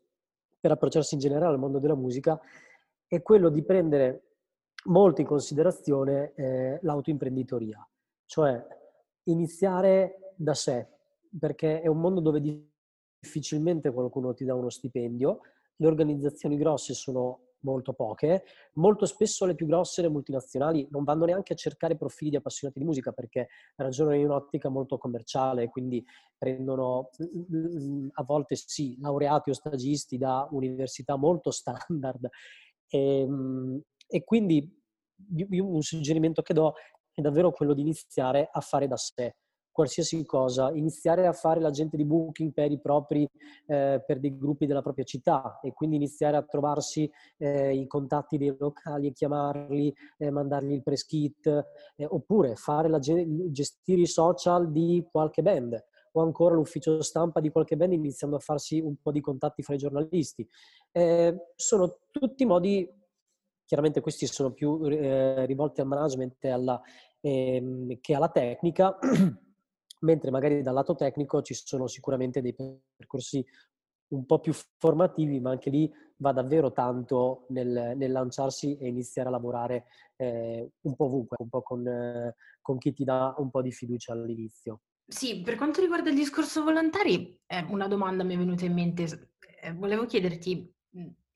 per 0.59 0.71
approcciarsi 0.71 1.15
in 1.15 1.21
generale 1.21 1.53
al 1.53 1.59
mondo 1.59 1.79
della 1.79 1.97
musica, 1.97 2.39
è 3.07 3.23
quello 3.23 3.49
di 3.49 3.65
prendere 3.65 4.23
molto 4.85 5.21
in 5.21 5.27
considerazione 5.27 6.33
eh, 6.35 6.79
l'autoimprenditoria 6.83 7.87
cioè 8.31 8.65
iniziare 9.25 10.35
da 10.37 10.55
sé, 10.55 10.87
perché 11.37 11.81
è 11.81 11.89
un 11.89 11.99
mondo 11.99 12.21
dove 12.21 12.41
difficilmente 13.21 13.93
qualcuno 13.93 14.35
ti 14.35 14.45
dà 14.45 14.55
uno 14.55 14.71
stipendio, 14.71 15.41
le 15.75 15.87
organizzazioni 15.89 16.57
grosse 16.57 16.95
sono 16.95 17.47
molto 17.63 17.93
poche, 17.93 18.45
molto 18.75 19.05
spesso 19.05 19.47
le 19.47 19.57
più 19.57 19.67
grosse, 19.67 20.03
le 20.03 20.11
multinazionali, 20.11 20.87
non 20.93 21.03
vanno 21.03 21.25
neanche 21.25 21.55
a 21.55 21.57
cercare 21.57 21.97
profili 21.97 22.31
di 22.31 22.37
appassionati 22.37 22.79
di 22.79 22.85
musica 22.85 23.11
perché 23.11 23.49
ragionano 23.75 24.15
in 24.15 24.27
un'ottica 24.27 24.69
molto 24.69 24.97
commerciale, 24.97 25.69
quindi 25.69 26.03
prendono 26.39 27.11
a 28.13 28.23
volte 28.23 28.55
sì, 28.55 28.97
laureati 29.01 29.51
o 29.51 29.55
stagisti 29.55 30.19
da 30.19 30.47
università 30.53 31.17
molto 31.17 31.51
standard. 31.51 32.29
E, 32.87 33.21
ehm, 33.23 33.83
e 34.07 34.23
quindi 34.23 34.79
un 35.51 35.83
suggerimento 35.83 36.43
che 36.43 36.55
do 36.55 36.75
è 37.21 37.23
davvero 37.23 37.53
quello 37.53 37.75
di 37.75 37.83
iniziare 37.83 38.49
a 38.51 38.61
fare 38.61 38.87
da 38.87 38.97
sé 38.97 39.35
qualsiasi 39.81 40.25
cosa, 40.27 40.71
iniziare 40.73 41.27
a 41.27 41.33
fare 41.33 41.61
l'agente 41.61 41.97
di 41.97 42.05
booking 42.05 42.53
per 42.53 42.71
i 42.71 42.79
propri, 42.79 43.27
eh, 43.67 44.03
per 44.05 44.19
dei 44.19 44.37
gruppi 44.37 44.67
della 44.67 44.83
propria 44.83 45.05
città 45.05 45.59
e 45.63 45.73
quindi 45.73 45.97
iniziare 45.97 46.37
a 46.37 46.43
trovarsi 46.43 47.11
eh, 47.39 47.75
i 47.75 47.87
contatti 47.87 48.37
dei 48.37 48.55
locali 48.59 49.07
e 49.07 49.13
chiamarli, 49.13 49.95
eh, 50.19 50.31
mandargli 50.31 50.73
il 50.73 50.83
press 50.83 51.05
kit, 51.07 51.47
eh, 51.97 52.05
oppure 52.05 52.55
gestire 53.51 54.01
i 54.03 54.07
social 54.07 54.71
di 54.71 55.07
qualche 55.11 55.43
band 55.43 55.83
o 56.13 56.23
ancora 56.23 56.57
l'ufficio 56.57 57.01
stampa 57.03 57.41
di 57.41 57.51
qualche 57.51 57.77
band 57.77 57.93
iniziando 57.93 58.37
a 58.37 58.41
farsi 58.41 58.81
un 58.81 58.97
po' 59.01 59.13
di 59.13 59.21
contatti 59.21 59.63
fra 59.63 59.75
i 59.75 59.79
giornalisti. 59.79 60.47
Eh, 60.91 61.53
sono 61.55 62.01
tutti 62.11 62.45
modi 62.45 62.99
chiaramente 63.71 64.01
questi 64.01 64.27
sono 64.27 64.51
più 64.51 64.85
eh, 64.85 65.47
rivolti 65.47 65.81
al 65.81 65.87
management 65.87 66.45
e 66.45 66.49
alla, 66.49 66.83
ehm, 67.21 67.99
che 68.01 68.15
alla 68.15 68.29
tecnica, 68.29 68.99
mentre 70.01 70.31
magari 70.31 70.63
dal 70.63 70.75
lato 70.75 70.95
tecnico 70.95 71.43
ci 71.43 71.55
sono 71.55 71.87
sicuramente 71.87 72.41
dei 72.41 72.55
percorsi 72.55 73.45
un 74.11 74.27
po' 74.27 74.41
più 74.41 74.53
formativi, 74.79 75.41
ma 75.41 75.51
anche 75.51 75.71
lì 75.71 75.91
va 76.17 76.33
davvero 76.33 76.73
tanto 76.73 77.47
nel, 77.49 77.95
nel 77.97 78.13
lanciarsi 78.13 78.77
e 78.77 78.89
iniziare 78.89 79.29
a 79.29 79.33
lavorare 79.33 79.87
eh, 80.17 80.71
un 80.81 80.97
po' 80.97 81.05
ovunque, 81.05 81.37
un 81.41 81.49
po' 81.49 81.63
con, 81.63 81.87
eh, 81.87 82.35
con, 82.61 82.79
chi 82.79 82.93
ti 82.93 83.05
dà 83.05 83.35
un 83.39 83.51
po' 83.51 83.63
di 83.63 83.73
fiducia 83.73 84.13
all'inizio. 84.13 84.81
Sì, 85.07 85.43
per 85.43 85.57
quanto 85.57 85.81
riguarda 85.81 86.11
il 86.11 86.17
discorso 86.17 86.63
volontari, 86.63 87.41
eh, 87.47 87.65
una 87.69 87.89
domanda 87.89 88.25
mi 88.25 88.35
è 88.35 88.39
venuta 88.39 88.65
in 88.65 88.75
mente. 88.75 89.33
Eh, 89.63 89.73
volevo 89.73 90.07
chiederti, 90.07 90.73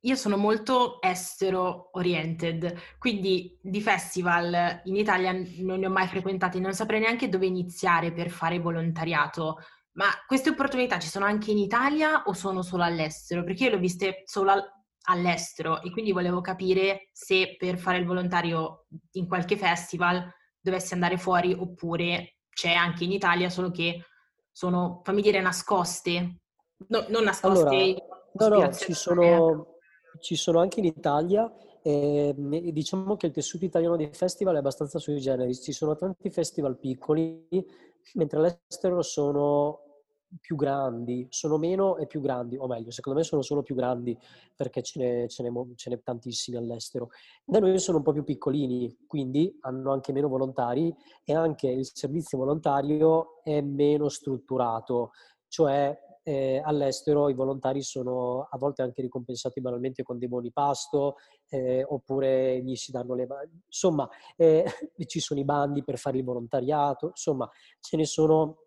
io 0.04 0.16
sono 0.16 0.37
molto 0.37 1.00
estero 1.00 1.88
oriented, 1.92 2.75
quindi 2.99 3.58
di 3.61 3.80
festival 3.80 4.82
in 4.84 4.96
Italia 4.96 5.32
non 5.32 5.78
ne 5.78 5.87
ho 5.87 5.90
mai 5.90 6.06
frequentati, 6.06 6.61
non 6.61 6.75
saprei 6.75 7.00
neanche 7.00 7.28
dove 7.28 7.46
iniziare 7.46 8.12
per 8.12 8.28
fare 8.30 8.58
volontariato. 8.58 9.58
Ma 9.92 10.06
queste 10.26 10.50
opportunità 10.50 10.99
ci 10.99 11.08
sono 11.08 11.25
anche 11.25 11.52
in 11.52 11.58
Italia 11.58 12.25
o 12.26 12.34
sono 12.34 12.62
solo 12.62 12.82
all'estero? 12.82 13.44
Perché 13.44 13.64
io 13.64 13.70
le 13.70 13.76
ho 13.76 13.80
viste 13.80 14.23
solo 14.25 14.52
all'estero 15.06 15.80
e 15.82 15.90
quindi 15.90 16.12
volevo 16.12 16.40
capire 16.40 17.08
se 17.12 17.56
per 17.58 17.78
fare 17.78 17.99
il 17.99 18.06
volontario 18.06 18.87
in 19.12 19.26
qualche 19.26 19.56
festival 19.56 20.30
dovessi 20.61 20.94
andare 20.94 21.16
fuori 21.16 21.52
oppure 21.52 22.38
c'è 22.50 22.73
anche 22.73 23.04
in 23.04 23.12
Italia, 23.12 23.49
solo 23.49 23.70
che 23.70 24.04
sono, 24.52 25.00
fammi 25.02 25.23
dire, 25.23 25.40
nascoste. 25.40 26.40
No, 26.88 27.06
non 27.08 27.25
nascoste. 27.25 28.02
Allora, 28.37 28.56
no, 28.56 28.64
no, 28.64 28.73
ci 28.75 28.92
sono, 28.92 29.74
ci 30.21 30.37
sono 30.37 30.61
anche 30.61 30.80
in 30.80 30.87
Italia 30.87 31.52
e 31.83 32.35
diciamo 32.73 33.16
che 33.16 33.26
il 33.26 33.33
tessuto 33.33 33.64
italiano 33.64 33.97
dei 33.97 34.09
festival 34.12 34.54
è 34.54 34.59
abbastanza 34.59 34.99
sui 34.99 35.21
generis. 35.21 35.62
Ci 35.62 35.73
sono 35.73 35.97
tanti 35.97 36.30
festival 36.30 36.78
piccoli, 36.78 37.47
mentre 38.14 38.38
all'estero 38.38 39.02
sono 39.02 39.80
più 40.40 40.56
grandi, 40.56 41.26
sono 41.30 41.59
meno 41.59 41.97
e 41.97 42.06
più 42.06 42.21
grandi, 42.21 42.56
o 42.56 42.66
meglio, 42.66 42.90
secondo 42.90 43.18
me 43.18 43.25
sono 43.25 43.42
solo 43.42 43.62
più 43.62 43.75
grandi 43.75 44.18
perché 44.56 44.83
ce 44.83 44.99
n'è, 44.99 45.28
ce 45.28 45.42
n'è, 45.42 45.50
ce 45.75 45.90
n'è 45.90 46.02
tantissimi 46.02 46.56
all'estero. 46.56 47.11
Da 47.44 47.59
noi 47.59 47.78
sono 47.78 47.99
un 47.99 48.02
po' 48.02 48.12
più 48.12 48.25
piccolini, 48.25 49.04
quindi 49.06 49.56
hanno 49.61 49.92
anche 49.92 50.12
meno 50.12 50.28
volontari 50.28 50.94
e 51.23 51.35
anche 51.35 51.68
il 51.68 51.88
servizio 51.92 52.38
volontario 52.38 53.42
è 53.42 53.61
meno 53.61 54.09
strutturato, 54.09 55.12
cioè 55.49 55.97
eh, 56.25 56.61
all'estero 56.64 57.28
i 57.28 57.35
volontari 57.35 57.83
sono 57.83 58.49
a 58.50 58.57
volte 58.57 58.83
anche 58.83 59.02
ricompensati 59.02 59.61
banalmente 59.61 60.02
con 60.02 60.19
dei 60.19 60.26
buoni 60.26 60.50
pasto 60.50 61.16
eh, 61.49 61.85
oppure 61.87 62.62
gli 62.62 62.75
si 62.75 62.90
danno 62.90 63.14
le. 63.14 63.28
Insomma, 63.66 64.09
eh, 64.37 64.64
ci 65.07 65.21
sono 65.21 65.38
i 65.38 65.45
bandi 65.45 65.85
per 65.85 65.99
fare 65.99 66.19
il 66.19 66.25
volontariato, 66.25 67.09
insomma, 67.09 67.49
ce 67.78 67.97
ne 67.97 68.04
sono 68.04 68.59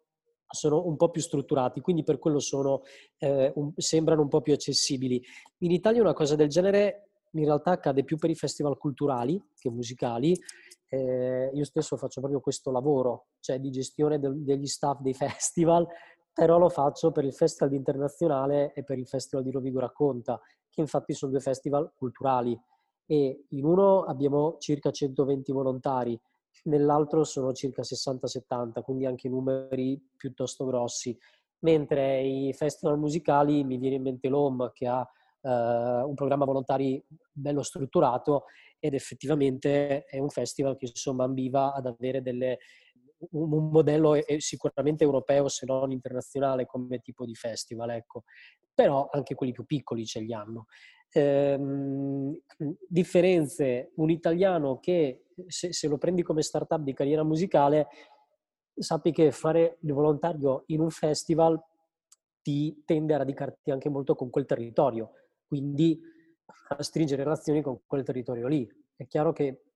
sono 0.50 0.86
un 0.86 0.96
po' 0.96 1.10
più 1.10 1.20
strutturati, 1.20 1.82
quindi 1.82 2.04
per 2.04 2.20
quello 2.20 2.40
sono, 2.40 2.84
eh, 3.18 3.52
un, 3.56 3.74
sembrano 3.76 4.22
un 4.22 4.30
po' 4.30 4.40
più 4.40 4.54
accessibili. 4.54 5.22
In 5.58 5.72
Italia 5.72 6.00
una 6.00 6.14
cosa 6.14 6.36
del 6.36 6.48
genere 6.48 7.10
in 7.32 7.44
realtà 7.44 7.72
accade 7.72 8.06
più 8.06 8.18
per 8.18 8.30
i 8.30 8.36
festival 8.36 8.78
culturali 8.78 9.42
che 9.58 9.70
musicali. 9.70 10.34
Eh, 10.90 11.52
io 11.54 11.66
stesso 11.66 11.98
faccio 11.98 12.22
proprio 12.22 12.40
questo 12.40 12.72
lavoro, 12.72 13.28
cioè 13.42 13.60
di 13.60 13.70
gestione 13.70 14.20
del, 14.20 14.42
degli 14.42 14.68
staff 14.68 15.02
dei 15.02 15.14
festival, 15.16 15.86
però 16.38 16.60
lo 16.60 16.70
faccio 16.70 17.12
per 17.12 17.26
il 17.26 17.34
Festival 17.34 17.74
Internazionale 17.74 18.72
e 18.74 18.84
per 18.84 19.00
il 19.00 19.08
Festival 19.08 19.44
di 19.44 19.50
Rovigo 19.50 19.80
Racconta, 19.80 20.40
che 20.70 20.82
infatti 20.82 21.16
sono 21.16 21.32
due 21.32 21.42
festival 21.42 21.92
culturali. 21.96 22.56
E 23.08 23.46
in 23.50 23.66
uno 23.66 24.04
abbiamo 24.04 24.58
circa 24.60 24.92
120 24.92 25.52
volontari, 25.52 26.20
nell'altro 26.66 27.24
sono 27.24 27.54
circa 27.54 27.82
60-70, 27.82 28.84
quindi 28.84 29.08
anche 29.08 29.28
numeri 29.28 30.00
piuttosto 30.16 30.66
grossi, 30.66 31.18
mentre 31.62 32.22
i 32.22 32.54
festival 32.54 33.00
musicali 33.00 33.64
mi 33.64 33.80
viene 33.80 33.96
in 33.96 34.04
mente 34.04 34.30
l'OM 34.30 34.72
che 34.74 34.86
ha 34.86 35.10
Uh, 35.40 36.06
un 36.06 36.16
programma 36.16 36.46
volontari 36.46 37.02
bello 37.32 37.62
strutturato 37.62 38.46
ed 38.80 38.96
effettivamente 38.96 40.04
è 40.04 40.18
un 40.18 40.30
festival 40.30 40.76
che 40.76 40.88
insomma 40.88 41.24
ambiva 41.24 41.74
ad 41.74 41.86
avere 41.86 42.22
delle, 42.22 42.58
un, 43.32 43.52
un 43.52 43.70
modello 43.70 44.16
sicuramente 44.38 45.04
europeo 45.04 45.48
se 45.48 45.66
non 45.66 45.92
internazionale 45.92 46.66
come 46.66 47.00
tipo 47.00 47.26
di 47.26 47.36
festival, 47.36 47.92
ecco. 47.92 48.24
però 48.74 49.10
anche 49.12 49.36
quelli 49.36 49.52
più 49.52 49.66
piccoli 49.66 50.06
ce 50.06 50.20
li 50.20 50.34
hanno. 50.34 50.66
Ehm, 51.12 52.38
differenze, 52.88 53.92
un 53.96 54.10
italiano 54.10 54.80
che 54.80 55.28
se, 55.48 55.74
se 55.74 55.88
lo 55.88 55.98
prendi 55.98 56.24
come 56.24 56.42
startup 56.42 56.82
di 56.82 56.94
carriera 56.94 57.24
musicale, 57.24 57.88
sappi 58.76 59.12
che 59.12 59.32
fare 59.32 59.78
il 59.82 59.94
volontario 59.94 60.64
in 60.68 60.82
un 60.82 60.90
festival 60.90 61.60
ti 62.42 62.84
tende 62.86 63.14
a 63.14 63.18
radicarti 63.18 63.72
anche 63.72 63.90
molto 63.90 64.16
con 64.16 64.30
quel 64.30 64.46
territorio, 64.46 65.12
quindi 65.46 66.00
a 66.70 66.84
stringere 66.84 67.24
relazioni 67.24 67.62
con 67.62 67.80
quel 67.86 68.04
territorio 68.04 68.48
lì. 68.48 68.70
È 68.96 69.06
chiaro 69.06 69.34
che 69.34 69.67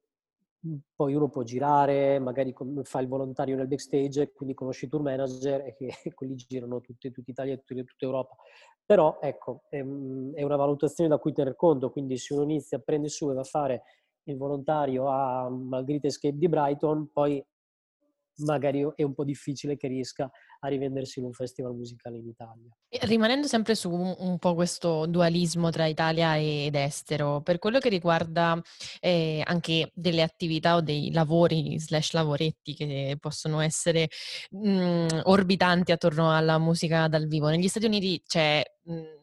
poi 0.95 1.15
uno 1.15 1.29
può 1.29 1.43
girare, 1.43 2.19
magari 2.19 2.53
fa 2.83 2.99
il 2.99 3.07
volontario 3.07 3.55
nel 3.55 3.67
backstage, 3.67 4.31
quindi 4.31 4.53
conosci 4.53 4.85
i 4.85 4.87
tour 4.87 5.01
manager 5.01 5.61
e 5.65 5.73
che 5.73 5.89
quelli 6.13 6.35
girano 6.35 6.81
tutti, 6.81 7.11
tutta 7.11 7.31
Italia 7.31 7.53
e 7.53 7.63
tutta 7.63 8.05
Europa. 8.05 8.35
Però 8.85 9.19
ecco, 9.21 9.63
è, 9.69 9.79
una 9.79 10.55
valutazione 10.55 11.09
da 11.09 11.17
cui 11.17 11.33
tener 11.33 11.55
conto, 11.55 11.91
quindi 11.91 12.17
se 12.17 12.33
uno 12.33 12.43
inizia, 12.43 12.79
prende 12.79 13.07
su 13.09 13.29
e 13.29 13.33
va 13.33 13.41
a 13.41 13.45
fare 13.45 13.83
il 14.23 14.37
volontario 14.37 15.07
a 15.07 15.49
Margherita 15.49 16.07
Escape 16.07 16.37
di 16.37 16.47
Brighton, 16.47 17.09
poi 17.11 17.43
magari 18.45 18.85
è 18.95 19.03
un 19.03 19.13
po' 19.13 19.23
difficile 19.23 19.77
che 19.77 19.87
riesca 19.87 20.29
a 20.63 20.67
rivendersi 20.67 21.19
in 21.19 21.25
un 21.25 21.33
festival 21.33 21.73
musicale 21.73 22.17
in 22.17 22.27
Italia. 22.27 22.69
Rimanendo 23.07 23.47
sempre 23.47 23.75
su 23.75 23.91
un, 23.91 24.37
po' 24.37 24.53
questo 24.53 25.05
dualismo 25.07 25.69
tra 25.69 25.87
Italia 25.87 26.37
ed 26.37 26.75
estero, 26.75 27.41
per 27.41 27.57
quello 27.57 27.79
che 27.79 27.89
riguarda 27.89 28.61
eh, 28.99 29.41
anche 29.45 29.91
delle 29.93 30.21
attività 30.21 30.75
o 30.75 30.81
dei 30.81 31.11
lavori 31.11 31.79
slash 31.79 32.13
lavoretti 32.13 32.75
che 32.75 33.17
possono 33.19 33.59
essere 33.59 34.09
mh, 34.51 34.69
mm, 34.69 35.07
orbitanti 35.23 35.91
attorno 35.91 36.35
alla 36.35 36.57
musica 36.59 37.07
dal 37.07 37.27
vivo, 37.27 37.49
negli 37.49 37.67
Stati 37.67 37.85
Uniti 37.85 38.21
c'è... 38.25 38.63
Mh, 38.83 38.93
mm, 38.93 39.20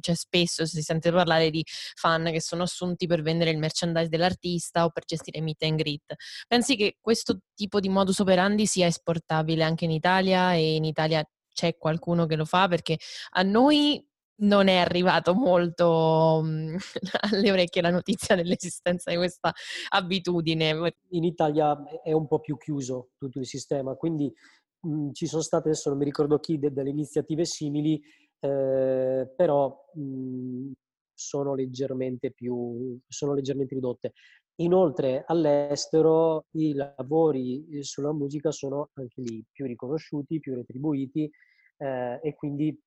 cioè 0.00 0.14
spesso 0.14 0.66
si 0.66 0.82
sente 0.82 1.10
parlare 1.10 1.50
di 1.50 1.64
fan 1.66 2.30
che 2.32 2.40
sono 2.40 2.62
assunti 2.64 3.06
per 3.06 3.22
vendere 3.22 3.50
il 3.50 3.58
merchandise 3.58 4.08
dell'artista 4.08 4.84
o 4.84 4.90
per 4.90 5.04
gestire 5.04 5.40
meet 5.40 5.62
and 5.62 5.78
greet. 5.78 6.14
Pensi 6.46 6.76
che 6.76 6.96
questo 7.00 7.40
tipo 7.54 7.80
di 7.80 7.88
modus 7.88 8.18
operandi 8.18 8.66
sia 8.66 8.86
esportabile 8.86 9.64
anche 9.64 9.84
in 9.84 9.90
Italia 9.90 10.54
e 10.54 10.74
in 10.74 10.84
Italia 10.84 11.24
c'è 11.52 11.76
qualcuno 11.76 12.26
che 12.26 12.36
lo 12.36 12.44
fa? 12.44 12.68
Perché 12.68 12.98
a 13.30 13.42
noi 13.42 14.04
non 14.36 14.68
è 14.68 14.76
arrivato 14.76 15.34
molto 15.34 16.40
um, 16.42 16.76
alle 17.32 17.52
orecchie 17.52 17.82
la 17.82 17.90
notizia 17.90 18.34
dell'esistenza 18.34 19.10
di 19.10 19.16
questa 19.16 19.52
abitudine. 19.90 20.96
In 21.10 21.24
Italia 21.24 21.76
è 22.02 22.12
un 22.12 22.26
po' 22.26 22.40
più 22.40 22.56
chiuso 22.56 23.10
tutto 23.16 23.38
il 23.38 23.46
sistema, 23.46 23.94
quindi 23.94 24.32
mh, 24.80 25.12
ci 25.12 25.26
sono 25.26 25.42
state, 25.42 25.68
adesso 25.68 25.88
non 25.88 25.98
mi 25.98 26.04
ricordo 26.04 26.38
chi, 26.38 26.58
de- 26.58 26.72
delle 26.72 26.90
iniziative 26.90 27.44
simili 27.44 28.02
eh, 28.44 29.32
però 29.34 29.74
mh, 29.94 30.72
sono, 31.14 31.54
leggermente 31.54 32.30
più, 32.30 32.98
sono 33.08 33.32
leggermente 33.32 33.74
ridotte. 33.74 34.12
Inoltre 34.56 35.24
all'estero 35.26 36.46
i 36.52 36.74
lavori 36.74 37.66
eh, 37.70 37.82
sulla 37.82 38.12
musica 38.12 38.50
sono 38.50 38.90
anche 38.94 39.22
lì 39.22 39.42
più 39.50 39.66
riconosciuti, 39.66 40.40
più 40.40 40.54
retribuiti 40.54 41.28
eh, 41.78 42.20
e 42.22 42.34
quindi 42.34 42.78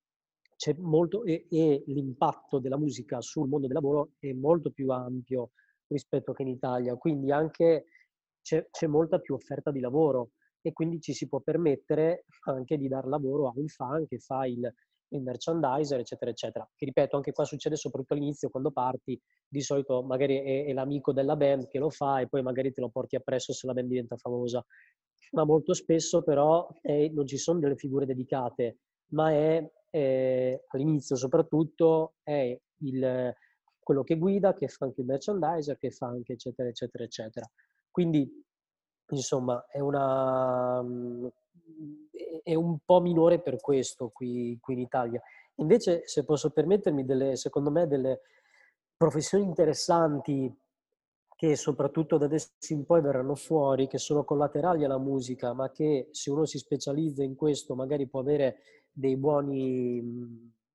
c'è 0.55 0.75
molto 0.77 1.23
e, 1.23 1.45
e, 1.49 1.83
l'impatto 1.87 2.59
della 2.59 2.77
musica 2.77 3.19
sul 3.21 3.47
mondo 3.47 3.67
del 3.67 3.75
lavoro 3.75 4.11
è 4.19 4.31
molto 4.33 4.71
più 4.71 4.89
ampio 4.89 5.51
rispetto 5.87 6.33
che 6.33 6.43
in 6.43 6.49
Italia, 6.49 6.95
quindi 6.95 7.31
anche 7.31 7.85
c'è, 8.41 8.65
c'è 8.69 8.87
molta 8.87 9.19
più 9.19 9.33
offerta 9.33 9.71
di 9.71 9.79
lavoro 9.79 10.31
e 10.61 10.71
quindi 10.73 10.99
ci 10.99 11.13
si 11.13 11.27
può 11.27 11.39
permettere 11.39 12.25
anche 12.45 12.77
di 12.77 12.87
dar 12.87 13.05
lavoro 13.07 13.47
a 13.47 13.53
un 13.55 13.67
fan 13.67 14.05
che 14.07 14.19
fa 14.19 14.45
il 14.45 14.73
il 15.09 15.21
merchandiser, 15.21 15.99
eccetera, 15.99 16.31
eccetera. 16.31 16.69
Che 16.75 16.85
ripeto, 16.85 17.15
anche 17.15 17.31
qua 17.31 17.45
succede 17.45 17.75
soprattutto 17.75 18.13
all'inizio, 18.13 18.49
quando 18.49 18.71
parti, 18.71 19.19
di 19.47 19.61
solito 19.61 20.03
magari 20.03 20.37
è, 20.37 20.65
è, 20.65 20.73
l'amico 20.73 21.13
della 21.13 21.35
band 21.35 21.67
che 21.67 21.79
lo 21.79 21.89
fa 21.89 22.19
e 22.19 22.27
poi 22.27 22.41
magari 22.41 22.71
te 22.71 22.81
lo 22.81 22.89
porti 22.89 23.15
appresso 23.15 23.53
se 23.53 23.67
la 23.67 23.73
band 23.73 23.87
diventa 23.87 24.17
famosa. 24.17 24.65
Ma 25.31 25.43
molto 25.43 25.73
spesso 25.73 26.21
però 26.23 26.67
è, 26.81 27.09
non 27.09 27.25
ci 27.25 27.37
sono 27.37 27.59
delle 27.59 27.75
figure 27.75 28.05
dedicate, 28.05 28.77
ma 29.09 29.31
è, 29.31 29.71
è 29.89 30.61
all'inizio 30.67 31.15
soprattutto 31.15 32.15
è 32.23 32.57
il, 32.79 33.33
quello 33.79 34.03
che 34.03 34.17
guida, 34.17 34.53
che 34.53 34.67
fa 34.67 34.85
anche 34.85 35.01
il 35.01 35.07
merchandiser, 35.07 35.77
che 35.77 35.91
fa 35.91 36.07
anche 36.07 36.33
eccetera, 36.33 36.69
eccetera, 36.69 37.03
eccetera. 37.03 37.49
Quindi, 37.89 38.29
insomma, 39.09 39.65
è 39.69 39.79
una 39.79 40.83
è 42.43 42.53
un 42.53 42.79
po' 42.83 43.01
minore 43.01 43.39
per 43.39 43.59
questo 43.59 44.09
qui, 44.09 44.57
qui 44.61 44.73
in 44.73 44.79
Italia. 44.79 45.21
Invece, 45.55 46.01
se 46.05 46.23
posso 46.23 46.51
permettermi, 46.51 47.05
delle, 47.05 47.35
secondo 47.35 47.71
me, 47.71 47.87
delle 47.87 48.21
professioni 48.95 49.43
interessanti 49.43 50.53
che 51.35 51.55
soprattutto 51.55 52.17
da 52.17 52.25
adesso 52.25 52.49
in 52.69 52.85
poi 52.85 53.01
verranno 53.01 53.35
fuori, 53.35 53.87
che 53.87 53.99
sono 53.99 54.23
collaterali 54.23 54.83
alla 54.83 54.97
musica, 54.97 55.53
ma 55.53 55.71
che 55.71 56.07
se 56.11 56.31
uno 56.31 56.45
si 56.45 56.57
specializza 56.57 57.23
in 57.23 57.35
questo 57.35 57.75
magari 57.75 58.07
può 58.07 58.21
avere 58.21 58.57
dei 58.91 59.17
buoni, 59.17 60.01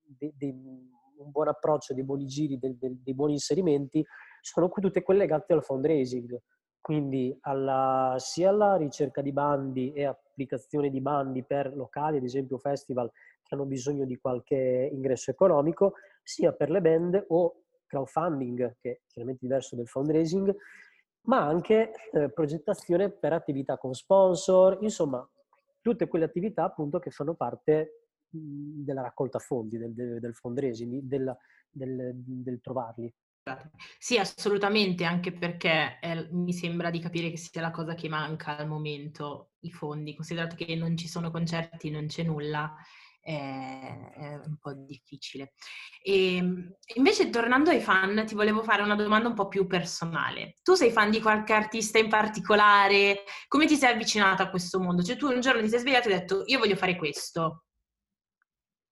dei, 0.03 0.33
dei, 0.37 0.51
un 0.51 1.31
buon 1.31 1.49
approccio, 1.49 1.95
dei 1.95 2.05
buoni 2.05 2.27
giri, 2.27 2.59
dei, 2.59 2.77
dei 2.79 3.15
buoni 3.15 3.33
inserimenti, 3.33 4.05
sono 4.41 4.69
tutte 4.69 5.03
quelle 5.03 5.21
legate 5.21 5.53
al 5.53 5.65
fundraising 5.65 6.41
quindi 6.83 7.35
alla, 7.43 8.17
sia 8.19 8.51
alla 8.51 8.77
ricerca 8.77 9.23
di 9.23 9.33
bandi 9.33 9.93
e 9.93 10.05
applicazione 10.43 10.91
di 10.91 11.01
bandi 11.01 11.45
per 11.45 11.75
locali, 11.75 12.19
ad 12.19 12.25
esempio 12.25 12.59
festival 12.59 13.11
che 13.43 13.55
hanno 13.55 13.65
bisogno 13.65 14.05
di 14.05 14.17
qualche 14.17 14.89
ingresso 14.93 15.31
economico, 15.31 15.95
sia 16.23 16.53
per 16.53 16.71
le 16.71 16.81
band 16.81 17.25
o 17.29 17.63
crowdfunding, 17.87 18.77
che 18.81 18.91
è 18.91 19.01
chiaramente 19.07 19.47
diverso 19.47 19.77
del 19.77 19.87
fundraising, 19.87 20.55
ma 21.23 21.47
anche 21.47 21.93
eh, 22.13 22.31
progettazione 22.31 23.11
per 23.11 23.33
attività 23.33 23.77
con 23.79 23.95
sponsor, 23.95 24.79
insomma, 24.81 25.27
tutte 25.81 26.09
quelle 26.09 26.25
attività 26.25 26.65
appunto 26.65 26.99
che 26.99 27.11
fanno 27.11 27.35
parte 27.35 28.07
mh, 28.31 28.83
della 28.85 29.03
raccolta 29.03 29.39
fondi, 29.39 29.79
del, 29.79 29.93
del 29.93 30.35
fundraising, 30.35 31.01
del, 31.03 31.37
del, 31.71 32.13
del 32.15 32.61
trovarli. 32.61 33.13
Sì, 33.99 34.19
assolutamente, 34.19 35.05
anche 35.05 35.33
perché 35.33 35.99
eh, 36.01 36.29
mi 36.31 36.53
sembra 36.53 36.91
di 36.91 37.01
capire 37.01 37.29
che 37.31 37.37
sia 37.37 37.61
la 37.61 37.71
cosa 37.73 37.95
che 37.95 38.09
manca 38.09 38.57
al 38.57 38.69
momento, 38.69 39.53
i 39.61 39.71
fondi, 39.73 40.15
considerato 40.15 40.55
che 40.55 40.77
non 40.77 40.97
ci 40.97 41.09
sono 41.09 41.31
concerti, 41.33 41.91
non 41.91 42.07
c'è 42.07 42.23
nulla, 42.23 42.73
è, 43.21 44.11
è 44.15 44.35
un 44.47 44.57
po' 44.61 44.73
difficile. 44.75 45.55
E, 46.03 46.37
ehm, 46.37 46.75
invece, 46.95 47.31
tornando 47.31 47.71
ai 47.71 47.81
fan, 47.81 48.25
ti 48.27 48.35
volevo 48.35 48.63
fare 48.63 48.83
una 48.83 48.95
domanda 48.95 49.29
un 49.29 49.35
po' 49.35 49.49
più 49.49 49.67
personale. 49.67 50.59
Tu 50.63 50.75
sei 50.75 50.93
fan 50.93 51.11
di 51.11 51.21
qualche 51.21 51.53
artista 51.53 51.99
in 51.99 52.09
particolare? 52.09 53.25
Come 53.49 53.67
ti 53.67 53.75
sei 53.77 53.93
avvicinato 53.93 54.43
a 54.43 54.51
questo 54.51 54.79
mondo? 54.81 55.03
Cioè, 55.03 55.17
tu 55.17 55.27
un 55.29 55.41
giorno 55.41 55.61
ti 55.63 55.69
sei 55.69 55.81
svegliato 55.81 56.09
e 56.09 56.13
hai 56.13 56.19
detto, 56.21 56.43
io 56.47 56.59
voglio 56.61 56.77
fare 56.77 56.97
questo. 56.97 57.65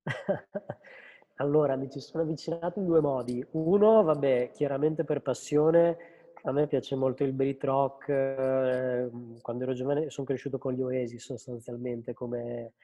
Allora, 1.41 1.75
mi 1.75 1.89
ci 1.91 2.01
sono 2.01 2.23
avvicinato 2.23 2.81
in 2.81 2.85
due 2.85 3.01
modi. 3.01 3.43
Uno, 3.53 4.03
vabbè, 4.03 4.51
chiaramente 4.53 5.05
per 5.05 5.23
passione, 5.23 5.97
a 6.43 6.53
me 6.53 6.67
piace 6.67 6.97
molto 6.97 7.25
il 7.25 7.33
Brit 7.33 7.65
Rock, 7.65 8.09
eh, 8.11 9.09
quando 9.41 9.63
ero 9.65 9.73
giovane 9.73 10.11
sono 10.11 10.27
cresciuto 10.27 10.59
con 10.59 10.75
gli 10.75 10.83
Oasis 10.83 11.25
sostanzialmente 11.25 12.13
come, 12.13 12.75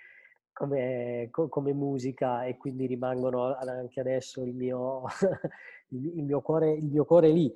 come, 0.55 1.29
come 1.31 1.73
musica 1.75 2.47
e 2.47 2.57
quindi 2.57 2.87
rimangono 2.87 3.55
anche 3.57 4.01
adesso 4.01 4.43
il 4.43 4.55
mio, 4.55 5.03
il 5.89 6.25
mio, 6.25 6.41
cuore, 6.41 6.73
il 6.73 6.87
mio 6.87 7.05
cuore 7.05 7.29
lì. 7.29 7.53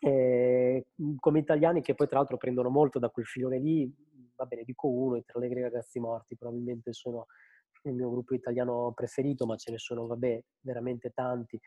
E, 0.00 0.86
come 1.20 1.38
italiani 1.38 1.80
che 1.80 1.94
poi 1.94 2.08
tra 2.08 2.18
l'altro 2.18 2.38
prendono 2.38 2.70
molto 2.70 2.98
da 2.98 3.08
quel 3.08 3.24
filone 3.24 3.58
lì, 3.60 3.88
va 4.34 4.46
bene, 4.46 4.64
dico 4.64 4.88
uno, 4.88 5.14
i 5.14 5.24
Tre 5.24 5.38
Allegri 5.38 5.62
Ragazzi 5.62 6.00
Morti, 6.00 6.34
probabilmente 6.34 6.92
sono 6.92 7.28
il 7.82 7.94
mio 7.94 8.10
gruppo 8.10 8.34
italiano 8.34 8.92
preferito, 8.94 9.46
ma 9.46 9.56
ce 9.56 9.70
ne 9.72 9.78
sono, 9.78 10.06
vabbè, 10.06 10.42
veramente 10.60 11.10
tanti. 11.10 11.58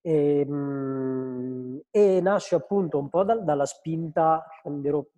E, 0.00 0.40
ehm, 0.40 1.80
e 1.90 2.20
nasce 2.20 2.54
appunto 2.54 2.98
un 2.98 3.08
po' 3.08 3.24
da, 3.24 3.36
dalla 3.36 3.64
spinta, 3.64 4.44
ero, 4.82 5.10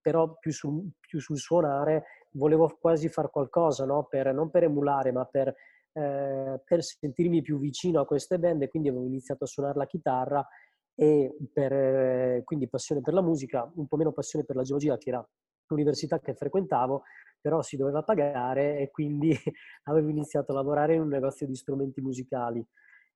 però 0.00 0.36
più, 0.38 0.52
su, 0.52 0.90
più, 1.00 1.20
sul 1.20 1.38
suonare, 1.38 2.04
volevo 2.32 2.76
quasi 2.80 3.08
fare 3.08 3.30
qualcosa, 3.30 3.84
no? 3.84 4.06
per, 4.08 4.32
non 4.32 4.50
per 4.50 4.64
emulare, 4.64 5.10
ma 5.10 5.24
per, 5.24 5.54
eh, 5.92 6.60
per 6.64 6.82
sentirmi 6.82 7.42
più 7.42 7.58
vicino 7.58 8.00
a 8.00 8.06
queste 8.06 8.38
band 8.38 8.62
e 8.62 8.68
quindi 8.68 8.88
avevo 8.88 9.06
iniziato 9.06 9.44
a 9.44 9.46
suonare 9.48 9.78
la 9.78 9.86
chitarra 9.86 10.46
e 10.94 11.36
per, 11.52 12.42
quindi 12.44 12.68
passione 12.68 13.00
per 13.00 13.14
la 13.14 13.22
musica, 13.22 13.70
un 13.76 13.86
po' 13.86 13.96
meno 13.96 14.12
passione 14.12 14.44
per 14.44 14.56
la 14.56 14.62
geologia, 14.62 14.96
che 14.98 15.10
era 15.10 15.28
l'università 15.68 16.18
che 16.18 16.34
frequentavo, 16.34 17.02
però 17.40 17.62
si 17.62 17.76
doveva 17.76 18.02
pagare 18.02 18.78
e 18.78 18.90
quindi 18.90 19.30
avevo 19.84 20.08
iniziato 20.08 20.52
a 20.52 20.56
lavorare 20.56 20.94
in 20.94 21.02
un 21.02 21.08
negozio 21.08 21.46
di 21.46 21.54
strumenti 21.54 22.00
musicali. 22.00 22.64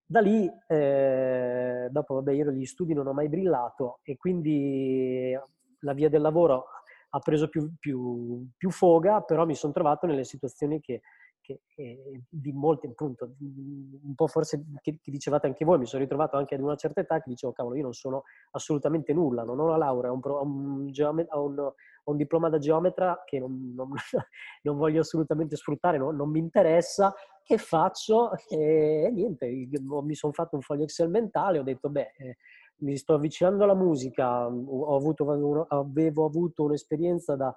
da 0.04 0.20
lì, 0.20 0.50
eh, 0.68 1.88
dopo, 1.90 2.14
vabbè, 2.14 2.32
io 2.32 2.44
negli 2.46 2.66
studi 2.66 2.94
non 2.94 3.06
ho 3.06 3.12
mai 3.12 3.28
brillato 3.28 4.00
e 4.02 4.16
quindi 4.16 5.36
la 5.80 5.92
via 5.92 6.08
del 6.08 6.20
lavoro 6.20 6.66
ha 7.14 7.18
preso 7.18 7.48
più, 7.48 7.74
più, 7.78 8.46
più 8.56 8.70
foga, 8.70 9.20
però 9.20 9.44
mi 9.44 9.54
sono 9.54 9.72
trovato 9.72 10.06
nelle 10.06 10.24
situazioni 10.24 10.80
che, 10.80 11.02
che 11.42 11.60
eh, 11.74 12.22
di 12.28 12.52
molti, 12.52 12.86
appunto, 12.86 13.34
un 13.38 14.14
po' 14.14 14.26
forse 14.28 14.64
che, 14.80 14.98
che, 15.02 15.10
dicevate 15.10 15.46
anche 15.46 15.64
voi, 15.64 15.78
mi 15.78 15.86
sono 15.86 16.02
ritrovato 16.02 16.36
anche 16.36 16.54
ad 16.54 16.62
una 16.62 16.76
certa 16.76 17.00
età 17.00 17.20
che 17.20 17.28
dicevo, 17.28 17.52
cavolo, 17.52 17.76
io 17.76 17.82
non 17.82 17.92
sono 17.92 18.22
assolutamente 18.52 19.12
nulla, 19.12 19.42
non 19.44 19.60
ho 19.60 19.68
la 19.68 19.76
laurea, 19.76 20.10
ho 20.10 20.14
un, 20.14 20.20
ho 20.24 20.42
un, 20.42 21.26
ho 21.28 21.44
un, 21.44 21.72
ho 22.04 22.10
un 22.10 22.16
diploma 22.16 22.48
da 22.48 22.58
geometra 22.58 23.22
che 23.24 23.38
non, 23.38 23.72
non, 23.74 23.90
non 24.62 24.76
voglio 24.76 25.00
assolutamente 25.00 25.56
sfruttare, 25.56 25.98
no? 25.98 26.10
non 26.10 26.30
mi 26.30 26.38
interessa, 26.38 27.14
che 27.42 27.58
faccio? 27.58 28.30
E 28.48 29.10
niente, 29.12 29.46
mi 29.46 30.14
sono 30.14 30.32
fatto 30.32 30.56
un 30.56 30.62
foglio 30.62 30.84
Excel 30.84 31.08
mentale, 31.08 31.58
ho 31.58 31.64
detto, 31.64 31.88
beh... 31.88 32.12
Eh, 32.16 32.36
mi 32.82 32.96
sto 32.96 33.14
avvicinando 33.14 33.64
alla 33.64 33.74
musica, 33.74 34.42
avuto, 34.42 35.66
avevo 35.68 36.24
avuto 36.24 36.64
un'esperienza 36.64 37.36
da, 37.36 37.54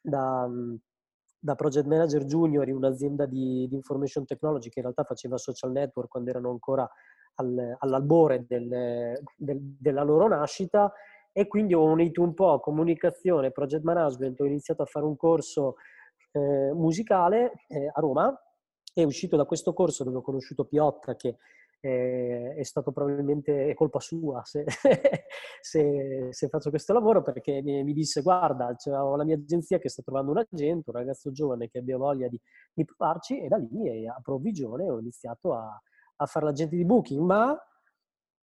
da, 0.00 0.48
da, 1.38 1.54
project 1.54 1.86
manager 1.86 2.24
junior 2.24 2.68
in 2.68 2.76
un'azienda 2.76 3.26
di, 3.26 3.66
di, 3.68 3.74
information 3.74 4.24
technology 4.24 4.68
che 4.68 4.78
in 4.78 4.84
realtà 4.84 5.04
faceva 5.04 5.36
social 5.36 5.72
network 5.72 6.08
quando 6.08 6.30
erano 6.30 6.50
ancora 6.50 6.88
al, 7.34 7.76
all'albore 7.78 8.44
del, 8.46 9.20
del, 9.36 9.58
della 9.60 10.02
loro 10.02 10.28
nascita 10.28 10.92
e 11.38 11.46
quindi 11.46 11.72
ho 11.72 11.84
unito 11.84 12.20
un 12.20 12.34
po' 12.34 12.58
comunicazione, 12.58 13.52
project 13.52 13.84
management, 13.84 14.40
ho 14.40 14.44
iniziato 14.44 14.82
a 14.82 14.86
fare 14.86 15.06
un 15.06 15.14
corso 15.14 15.76
eh, 16.32 16.72
musicale 16.74 17.52
eh, 17.68 17.86
a 17.86 18.00
Roma 18.00 18.36
e 18.92 19.04
uscito 19.04 19.36
da 19.36 19.44
questo 19.44 19.72
corso 19.72 20.02
dove 20.02 20.16
ho 20.16 20.20
conosciuto 20.20 20.64
Piotta 20.64 21.14
che 21.14 21.36
eh, 21.78 22.56
è 22.56 22.62
stato 22.64 22.90
probabilmente 22.90 23.68
è 23.68 23.74
colpa 23.74 24.00
sua 24.00 24.42
se, 24.42 24.64
se, 25.62 26.26
se, 26.32 26.48
faccio 26.48 26.70
questo 26.70 26.92
lavoro 26.92 27.22
perché 27.22 27.62
mi, 27.62 27.84
mi 27.84 27.92
disse 27.92 28.20
guarda 28.20 28.74
ho 28.86 29.14
la 29.14 29.22
mia 29.24 29.36
agenzia 29.36 29.78
che 29.78 29.88
sta 29.88 30.02
trovando 30.02 30.32
un 30.32 30.38
agente, 30.38 30.90
un 30.90 30.96
ragazzo 30.96 31.30
giovane 31.30 31.68
che 31.68 31.78
abbia 31.78 31.98
voglia 31.98 32.26
di, 32.26 32.40
di 32.72 32.84
provarci 32.84 33.40
e 33.40 33.46
da 33.46 33.58
lì 33.58 34.08
a 34.08 34.18
provvigione 34.20 34.90
ho 34.90 34.98
iniziato 34.98 35.54
a, 35.54 35.80
a 36.16 36.26
fare 36.26 36.46
l'agente 36.46 36.74
di 36.74 36.84
booking. 36.84 37.20
Ma 37.20 37.56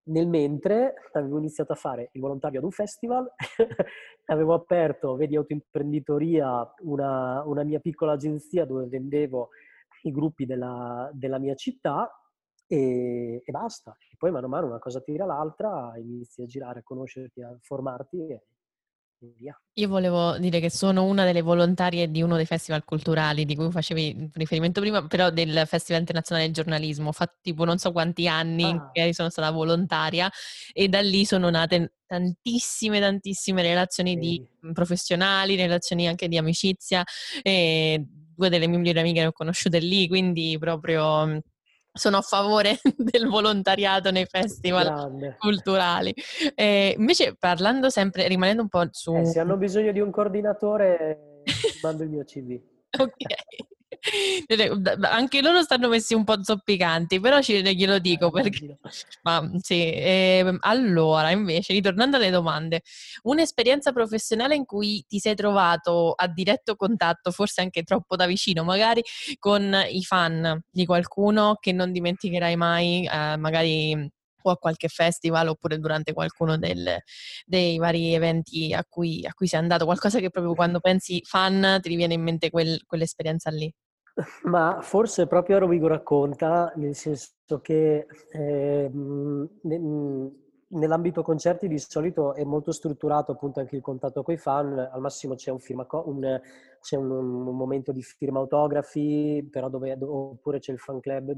nel 0.07 0.27
mentre 0.27 0.93
avevo 1.13 1.37
iniziato 1.37 1.73
a 1.73 1.75
fare 1.75 2.09
il 2.13 2.21
volontario 2.21 2.59
ad 2.59 2.65
un 2.65 2.71
festival, 2.71 3.31
avevo 4.25 4.53
aperto, 4.53 5.15
vedi, 5.15 5.35
autoimprenditoria, 5.35 6.73
una, 6.81 7.43
una 7.45 7.63
mia 7.63 7.79
piccola 7.79 8.13
agenzia 8.13 8.65
dove 8.65 8.87
vendevo 8.87 9.49
i 10.03 10.11
gruppi 10.11 10.45
della, 10.45 11.09
della 11.13 11.39
mia 11.39 11.55
città 11.55 12.09
e, 12.67 13.41
e, 13.43 13.51
basta. 13.51 13.95
E 14.11 14.15
poi 14.17 14.31
mano 14.31 14.45
a 14.45 14.49
mano 14.49 14.67
una 14.67 14.79
cosa 14.79 15.01
tira 15.01 15.25
l'altra, 15.25 15.93
inizi 15.97 16.43
a 16.43 16.45
girare, 16.45 16.79
a 16.79 16.83
conoscerti, 16.83 17.41
a 17.41 17.57
formarti 17.61 18.27
e, 18.27 18.43
via. 19.37 19.59
Io 19.73 19.87
volevo 19.87 20.37
dire 20.37 20.59
che 20.59 20.69
sono 20.69 21.03
una 21.03 21.25
delle 21.25 21.41
volontarie 21.41 22.09
di 22.09 22.21
uno 22.21 22.35
dei 22.35 22.45
festival 22.45 22.83
culturali 22.83 23.45
di 23.45 23.55
cui 23.55 23.71
facevi 23.71 24.29
riferimento 24.33 24.79
prima, 24.81 25.05
però 25.05 25.29
del 25.29 25.63
Festival 25.67 26.01
Internazionale 26.01 26.45
del 26.45 26.55
Giornalismo. 26.55 27.09
Ho 27.09 27.11
fatto 27.11 27.37
tipo 27.41 27.65
non 27.65 27.77
so 27.77 27.91
quanti 27.91 28.27
anni 28.27 28.71
ah. 28.71 28.89
che 28.91 29.13
sono 29.13 29.29
stata 29.29 29.51
volontaria 29.51 30.31
e 30.71 30.87
da 30.87 31.01
lì 31.01 31.25
sono 31.25 31.49
nate 31.49 31.93
tantissime, 32.05 32.99
tantissime 32.99 33.61
relazioni 33.61 34.11
sì. 34.11 34.17
di, 34.17 34.71
professionali, 34.73 35.55
relazioni 35.55 36.07
anche 36.07 36.27
di 36.27 36.37
amicizia. 36.37 37.03
E 37.41 38.05
due 38.35 38.49
delle 38.49 38.67
mie 38.67 38.77
migliori 38.77 38.99
amiche 38.99 39.21
le 39.21 39.27
ho 39.27 39.31
conosciute 39.31 39.79
lì, 39.79 40.07
quindi 40.07 40.57
proprio 40.59 41.41
sono 41.95 42.17
a 42.17 42.21
favore 42.21 42.79
del 42.95 43.27
volontariato 43.27 44.11
nei 44.11 44.25
festival 44.25 44.85
Grande. 44.85 45.35
culturali. 45.39 46.13
E 46.53 46.93
invece 46.97 47.35
parlando 47.39 47.89
sempre, 47.89 48.27
rimanendo 48.27 48.61
un 48.61 48.69
po' 48.69 48.85
su... 48.91 49.15
Eh, 49.15 49.25
se 49.25 49.39
hanno 49.39 49.57
bisogno 49.57 49.91
di 49.91 50.01
un 50.01 50.11
coordinatore, 50.11 51.41
mando 51.81 52.03
il 52.03 52.09
mio 52.09 52.23
CV. 52.23 52.59
ok. 52.99 53.74
Anche 55.01 55.41
loro 55.41 55.61
stanno 55.61 55.87
messi 55.87 56.13
un 56.13 56.23
po' 56.23 56.43
zoppicanti, 56.43 57.19
però 57.19 57.41
ci, 57.41 57.61
glielo 57.61 57.99
dico 57.99 58.27
eh, 58.27 58.41
perché... 58.41 58.77
Ma 59.23 59.49
sì, 59.61 59.91
eh, 59.91 60.57
allora 60.61 61.31
invece, 61.31 61.73
ritornando 61.73 62.17
alle 62.17 62.29
domande, 62.29 62.81
un'esperienza 63.23 63.91
professionale 63.91 64.55
in 64.55 64.65
cui 64.65 65.03
ti 65.07 65.19
sei 65.19 65.35
trovato 65.35 66.13
a 66.13 66.27
diretto 66.27 66.75
contatto, 66.75 67.31
forse 67.31 67.61
anche 67.61 67.83
troppo 67.83 68.15
da 68.15 68.25
vicino, 68.25 68.63
magari 68.63 69.01
con 69.39 69.75
i 69.89 70.03
fan 70.03 70.61
di 70.69 70.85
qualcuno 70.85 71.57
che 71.59 71.71
non 71.71 71.91
dimenticherai 71.91 72.55
mai, 72.55 73.05
eh, 73.05 73.37
magari 73.37 74.11
o 74.45 74.51
a 74.51 74.57
qualche 74.57 74.87
festival 74.87 75.47
oppure 75.47 75.79
durante 75.79 76.13
qualcuno 76.13 76.57
del, 76.57 76.97
dei 77.45 77.77
vari 77.77 78.13
eventi 78.13 78.73
a 78.73 78.85
cui, 78.87 79.25
a 79.25 79.33
cui, 79.33 79.47
sei 79.47 79.59
andato, 79.59 79.85
qualcosa 79.85 80.19
che 80.19 80.29
proprio 80.29 80.53
quando 80.53 80.79
pensi 80.79 81.21
fan 81.23 81.79
ti 81.81 81.95
viene 81.95 82.13
in 82.13 82.21
mente 82.21 82.49
quel, 82.49 82.81
quell'esperienza 82.85 83.49
lì. 83.49 83.71
Ma 84.43 84.79
forse 84.81 85.27
proprio 85.27 85.59
Rovigo 85.59 85.87
racconta, 85.87 86.71
nel 86.75 86.95
senso 86.95 87.59
che 87.61 88.07
eh, 88.31 88.89
nell'ambito 90.67 91.21
concerti 91.21 91.67
di 91.67 91.77
solito 91.77 92.33
è 92.33 92.43
molto 92.43 92.71
strutturato 92.71 93.33
appunto 93.33 93.59
anche 93.59 93.75
il 93.75 93.81
contatto 93.81 94.23
con 94.23 94.33
i 94.33 94.37
fan, 94.37 94.77
al 94.77 95.01
massimo 95.01 95.35
c'è 95.35 95.51
un, 95.51 95.59
firma, 95.59 95.85
un, 95.89 96.39
c'è 96.79 96.95
un, 96.95 97.11
un 97.11 97.55
momento 97.55 97.91
di 97.91 98.01
firma 98.01 98.39
autografi, 98.39 99.49
dove, 99.51 99.97
oppure 100.01 100.59
c'è 100.59 100.71
il 100.71 100.79
fan 100.79 101.01
club, 101.01 101.33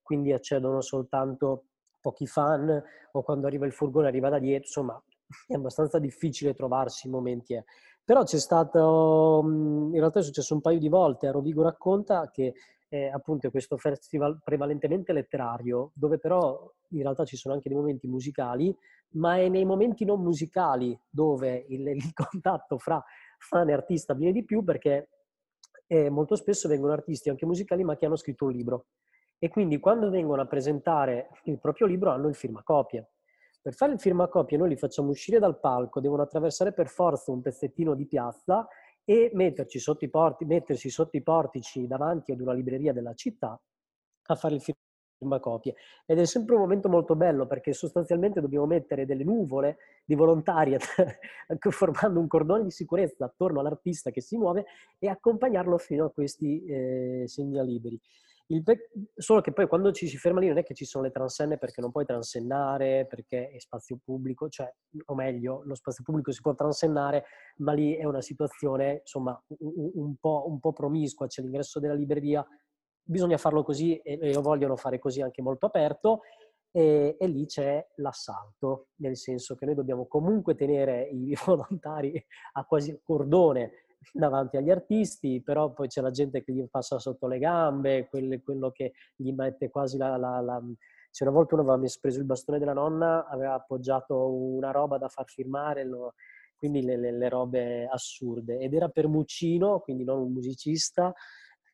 quindi 0.00 0.32
accedono 0.32 0.80
soltanto 0.80 1.64
pochi 2.00 2.26
fan 2.26 2.82
o 3.12 3.22
quando 3.22 3.46
arriva 3.46 3.66
il 3.66 3.72
furgone 3.72 4.08
arriva 4.08 4.28
da 4.28 4.38
dietro, 4.38 4.66
insomma 4.66 5.02
è 5.46 5.54
abbastanza 5.54 5.98
difficile 5.98 6.54
trovarsi 6.54 7.06
in 7.06 7.12
momenti. 7.12 7.62
Però 8.04 8.22
c'è 8.22 8.38
stato, 8.38 9.40
in 9.44 9.98
realtà 9.98 10.20
è 10.20 10.22
successo 10.22 10.54
un 10.54 10.60
paio 10.60 10.78
di 10.78 10.88
volte, 10.88 11.26
a 11.26 11.30
Rovigo 11.30 11.62
racconta 11.62 12.30
che 12.30 12.52
eh, 12.88 13.08
appunto 13.08 13.46
è 13.46 13.50
questo 13.50 13.78
festival 13.78 14.40
prevalentemente 14.44 15.12
letterario, 15.12 15.90
dove 15.94 16.18
però 16.18 16.70
in 16.90 17.02
realtà 17.02 17.24
ci 17.24 17.36
sono 17.36 17.54
anche 17.54 17.68
dei 17.68 17.78
momenti 17.78 18.06
musicali, 18.06 18.76
ma 19.14 19.38
è 19.38 19.48
nei 19.48 19.64
momenti 19.64 20.04
non 20.04 20.20
musicali 20.20 20.98
dove 21.08 21.64
il, 21.68 21.88
il 21.96 22.12
contatto 22.12 22.78
fra 22.78 23.02
fan 23.38 23.68
e 23.70 23.72
artista 23.72 24.12
avviene 24.12 24.32
di 24.32 24.44
più 24.44 24.62
perché 24.62 25.08
eh, 25.86 26.10
molto 26.10 26.36
spesso 26.36 26.68
vengono 26.68 26.92
artisti 26.92 27.30
anche 27.30 27.46
musicali 27.46 27.84
ma 27.84 27.96
che 27.96 28.06
hanno 28.06 28.16
scritto 28.16 28.46
un 28.46 28.52
libro 28.52 28.86
e 29.38 29.48
quindi 29.48 29.78
quando 29.78 30.08
vengono 30.08 30.42
a 30.42 30.46
presentare 30.46 31.28
il 31.44 31.58
proprio 31.58 31.86
libro 31.86 32.10
hanno 32.10 32.28
il 32.28 32.34
firmacopie. 32.34 33.13
Per 33.64 33.72
fare 33.72 33.94
il 33.94 33.98
firmacopie 33.98 34.58
noi 34.58 34.68
li 34.68 34.76
facciamo 34.76 35.08
uscire 35.08 35.38
dal 35.38 35.58
palco, 35.58 35.98
devono 35.98 36.20
attraversare 36.20 36.74
per 36.74 36.86
forza 36.86 37.32
un 37.32 37.40
pezzettino 37.40 37.94
di 37.94 38.04
piazza 38.04 38.68
e 39.02 39.32
sotto 39.78 40.06
porti, 40.10 40.44
mettersi 40.44 40.90
sotto 40.90 41.16
i 41.16 41.22
portici 41.22 41.86
davanti 41.86 42.30
ad 42.30 42.40
una 42.42 42.52
libreria 42.52 42.92
della 42.92 43.14
città 43.14 43.58
a 44.26 44.34
fare 44.34 44.56
il 44.56 44.60
firmacopie. 44.60 45.76
Ed 46.04 46.18
è 46.18 46.26
sempre 46.26 46.56
un 46.56 46.60
momento 46.60 46.90
molto 46.90 47.16
bello 47.16 47.46
perché 47.46 47.72
sostanzialmente 47.72 48.42
dobbiamo 48.42 48.66
mettere 48.66 49.06
delle 49.06 49.24
nuvole 49.24 49.78
di 50.04 50.14
volontari 50.14 50.76
formando 51.70 52.20
un 52.20 52.26
cordone 52.26 52.64
di 52.64 52.70
sicurezza 52.70 53.24
attorno 53.24 53.60
all'artista 53.60 54.10
che 54.10 54.20
si 54.20 54.36
muove 54.36 54.66
e 54.98 55.08
accompagnarlo 55.08 55.78
fino 55.78 56.04
a 56.04 56.10
questi 56.10 56.62
eh, 56.66 57.24
segnalibri. 57.26 57.98
Pe- 58.46 58.90
solo 59.14 59.40
che 59.40 59.52
poi 59.52 59.66
quando 59.66 59.90
ci 59.90 60.06
si 60.06 60.18
ferma 60.18 60.40
lì 60.40 60.48
non 60.48 60.58
è 60.58 60.62
che 60.62 60.74
ci 60.74 60.84
sono 60.84 61.04
le 61.04 61.10
transenne 61.10 61.56
perché 61.56 61.80
non 61.80 61.90
puoi 61.90 62.04
transennare, 62.04 63.06
perché 63.06 63.48
è 63.48 63.58
spazio 63.58 63.98
pubblico, 64.04 64.48
cioè, 64.50 64.70
o 65.06 65.14
meglio, 65.14 65.62
lo 65.64 65.74
spazio 65.74 66.04
pubblico 66.04 66.30
si 66.30 66.42
può 66.42 66.54
transennare, 66.54 67.24
ma 67.58 67.72
lì 67.72 67.94
è 67.96 68.04
una 68.04 68.20
situazione, 68.20 68.98
insomma, 69.00 69.42
un, 69.60 69.90
un, 69.94 70.16
po', 70.16 70.44
un 70.46 70.60
po', 70.60 70.72
promiscua, 70.74 71.26
c'è 71.26 71.40
l'ingresso 71.40 71.80
della 71.80 71.94
libreria, 71.94 72.46
bisogna 73.02 73.38
farlo 73.38 73.62
così 73.62 73.96
e, 73.96 74.18
e 74.20 74.32
vogliono 74.34 74.76
fare 74.76 74.98
così 74.98 75.22
anche 75.22 75.40
molto 75.40 75.64
aperto, 75.64 76.20
e, 76.70 77.16
e, 77.18 77.26
lì 77.28 77.46
c'è 77.46 77.86
l'assalto, 77.96 78.88
nel 78.96 79.16
senso 79.16 79.54
che 79.54 79.64
noi 79.64 79.74
dobbiamo 79.76 80.06
comunque 80.06 80.54
tenere 80.54 81.08
i 81.08 81.34
volontari 81.46 82.22
a 82.52 82.64
quasi 82.64 83.00
cordone 83.02 83.83
davanti 84.12 84.56
agli 84.56 84.70
artisti, 84.70 85.42
però 85.42 85.72
poi 85.72 85.88
c'è 85.88 86.00
la 86.00 86.10
gente 86.10 86.42
che 86.42 86.52
gli 86.52 86.66
passa 86.68 86.98
sotto 86.98 87.26
le 87.26 87.38
gambe, 87.38 88.06
quelle, 88.08 88.42
quello 88.42 88.70
che 88.70 88.92
gli 89.16 89.32
mette 89.32 89.70
quasi 89.70 89.96
la... 89.96 90.16
la, 90.16 90.40
la... 90.40 90.62
Se 91.10 91.22
una 91.22 91.32
volta 91.32 91.54
uno 91.54 91.70
aveva 91.70 91.88
preso 92.00 92.18
il 92.18 92.24
bastone 92.24 92.58
della 92.58 92.72
nonna, 92.72 93.26
aveva 93.28 93.54
appoggiato 93.54 94.32
una 94.32 94.72
roba 94.72 94.98
da 94.98 95.08
far 95.08 95.26
firmare, 95.26 95.84
lo... 95.84 96.14
quindi 96.56 96.82
le, 96.82 96.96
le, 96.96 97.12
le, 97.12 97.28
robe 97.28 97.86
assurde. 97.86 98.58
Ed 98.58 98.74
era 98.74 98.88
per 98.88 99.06
Muccino, 99.06 99.80
quindi 99.80 100.02
non 100.02 100.20
un 100.20 100.32
musicista, 100.32 101.12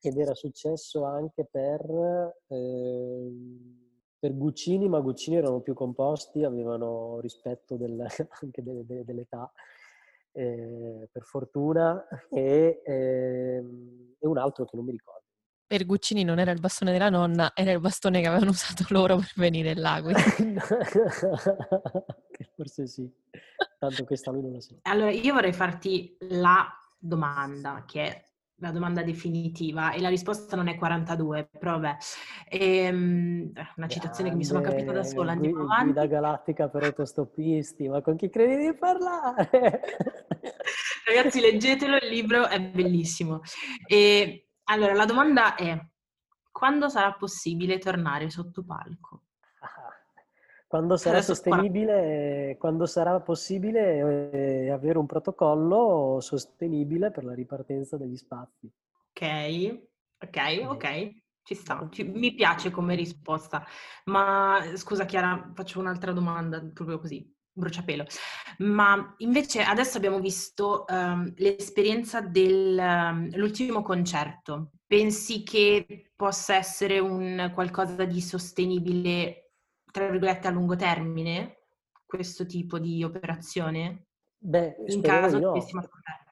ed 0.00 0.18
era 0.18 0.34
successo 0.34 1.04
anche 1.04 1.46
per... 1.50 2.34
Eh, 2.48 3.32
per 4.20 4.36
Guccini, 4.36 4.86
ma 4.86 5.00
Guccini 5.00 5.36
erano 5.36 5.60
più 5.60 5.72
composti, 5.72 6.44
avevano 6.44 7.20
rispetto 7.20 7.76
del, 7.78 7.98
anche 8.42 8.62
de, 8.62 8.84
de, 8.84 9.02
dell'età 9.02 9.50
eh, 10.32 11.08
per 11.10 11.22
fortuna, 11.22 12.06
e, 12.30 12.82
eh, 12.84 13.64
e, 14.18 14.26
un 14.26 14.38
altro 14.38 14.64
che 14.64 14.76
non 14.76 14.84
mi 14.84 14.92
ricordo. 14.92 15.24
per 15.66 15.84
Guccini 15.86 16.24
non 16.24 16.38
era 16.38 16.50
il 16.50 16.60
bastone 16.60 16.92
della 16.92 17.10
nonna, 17.10 17.52
era 17.54 17.72
il 17.72 17.80
bastone 17.80 18.20
che 18.20 18.28
avevano 18.28 18.50
usato 18.56 18.84
loro 18.88 19.16
per 19.16 19.32
venire 19.36 19.74
là. 19.74 20.02
Forse 22.56 22.86
sì, 22.86 23.10
tanto 23.78 24.04
questa 24.04 24.30
lui 24.30 24.42
non 24.42 24.52
lo 24.52 24.60
sa. 24.60 24.74
Allora, 24.82 25.10
io 25.10 25.34
vorrei 25.34 25.52
farti 25.52 26.16
la 26.30 26.66
domanda, 26.98 27.84
che 27.86 28.02
è 28.02 28.29
la 28.60 28.70
domanda 28.70 29.02
definitiva, 29.02 29.92
e 29.92 30.00
la 30.00 30.08
risposta 30.08 30.54
non 30.56 30.68
è 30.68 30.76
42, 30.76 31.48
però 31.58 31.78
vabbè. 31.78 31.96
Ehm, 32.48 33.52
una 33.76 33.88
citazione 33.88 34.28
Grande, 34.28 34.30
che 34.30 34.36
mi 34.36 34.44
sono 34.44 34.60
capita 34.60 34.92
da 34.92 35.02
sola, 35.02 35.32
andiamo 35.32 35.62
avanti. 35.62 35.84
Guida 35.84 36.06
galattica 36.06 36.68
per 36.68 36.84
autostoppisti, 36.84 37.88
ma 37.88 38.02
con 38.02 38.16
chi 38.16 38.28
credi 38.28 38.66
di 38.66 38.74
parlare? 38.74 39.80
Ragazzi, 41.06 41.40
leggetelo, 41.40 41.96
il 41.96 42.08
libro 42.08 42.46
è 42.48 42.60
bellissimo. 42.60 43.40
E 43.86 44.48
allora, 44.64 44.94
la 44.94 45.06
domanda 45.06 45.54
è, 45.54 45.78
quando 46.52 46.88
sarà 46.88 47.12
possibile 47.14 47.78
tornare 47.78 48.30
sotto 48.30 48.64
palco? 48.64 49.24
Quando 50.70 50.96
sarà 50.96 51.16
Adesso 51.16 51.34
sostenibile, 51.34 52.50
qua... 52.50 52.56
quando 52.60 52.86
sarà 52.86 53.18
possibile 53.18 54.30
eh, 54.30 54.70
avere 54.70 54.98
un 54.98 55.06
protocollo 55.06 56.20
sostenibile 56.20 57.10
per 57.10 57.24
la 57.24 57.34
ripartenza 57.34 57.96
degli 57.96 58.16
spazi. 58.16 58.70
Ok, 59.10 59.80
ok, 60.22 60.68
ok. 60.68 61.10
Ci 61.42 61.54
sta, 61.56 61.88
ci, 61.90 62.04
mi 62.04 62.32
piace 62.34 62.70
come 62.70 62.94
risposta. 62.94 63.66
Ma 64.04 64.62
scusa 64.76 65.06
Chiara, 65.06 65.50
faccio 65.52 65.80
un'altra 65.80 66.12
domanda 66.12 66.64
proprio 66.72 67.00
così 67.00 67.28
bruciapelo. 67.52 68.04
Ma 68.58 69.12
invece 69.18 69.62
adesso 69.62 69.96
abbiamo 69.96 70.20
visto 70.20 70.84
um, 70.88 71.32
l'esperienza 71.38 72.20
dell'ultimo 72.20 73.78
um, 73.78 73.82
concerto. 73.82 74.70
Pensi 74.86 75.42
che 75.42 76.12
possa 76.14 76.54
essere 76.54 77.00
un 77.00 77.50
qualcosa 77.52 78.04
di 78.04 78.20
sostenibile, 78.20 79.49
tra 79.90 80.08
virgolette, 80.08 80.48
a 80.48 80.50
lungo 80.50 80.76
termine, 80.76 81.58
questo 82.06 82.46
tipo 82.46 82.78
di 82.78 83.02
operazione? 83.04 84.06
Beh, 84.38 84.76
in 84.86 85.00
caso 85.02 85.38
no. 85.38 85.52
dovessimo 85.52 85.80
ascoltare. 85.80 86.24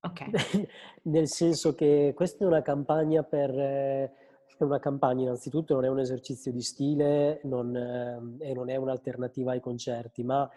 Ok. 0.00 0.68
Nel 1.04 1.28
senso 1.28 1.74
che 1.74 2.12
questa 2.14 2.44
è 2.44 2.46
una 2.46 2.62
campagna 2.62 3.22
per... 3.22 3.50
Eh, 3.50 4.12
è 4.58 4.62
una 4.62 4.78
campagna 4.78 5.24
innanzitutto, 5.24 5.74
non 5.74 5.84
è 5.84 5.88
un 5.88 5.98
esercizio 5.98 6.50
di 6.50 6.62
stile 6.62 7.40
non, 7.44 7.76
eh, 7.76 8.48
e 8.48 8.54
non 8.54 8.70
è 8.70 8.76
un'alternativa 8.76 9.52
ai 9.52 9.60
concerti, 9.60 10.24
ma 10.24 10.48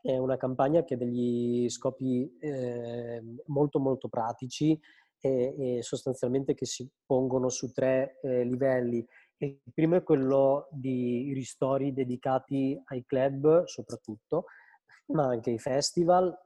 è 0.00 0.16
una 0.16 0.36
campagna 0.36 0.84
che 0.84 0.94
ha 0.94 0.96
degli 0.96 1.68
scopi 1.68 2.36
eh, 2.38 3.20
molto 3.46 3.80
molto 3.80 4.08
pratici 4.08 4.78
e, 5.20 5.54
e, 5.58 5.82
sostanzialmente 5.82 6.54
che 6.54 6.66
si 6.66 6.88
pongono 7.04 7.48
su 7.48 7.72
tre 7.72 8.18
eh, 8.22 8.44
livelli. 8.44 9.04
Il 9.40 9.60
primo 9.72 9.94
è 9.94 10.02
quello 10.02 10.66
di 10.72 11.32
ristori 11.32 11.92
dedicati 11.92 12.80
ai 12.86 13.04
club 13.04 13.64
soprattutto, 13.64 14.46
ma 15.06 15.26
anche 15.26 15.50
ai 15.50 15.58
festival 15.60 16.36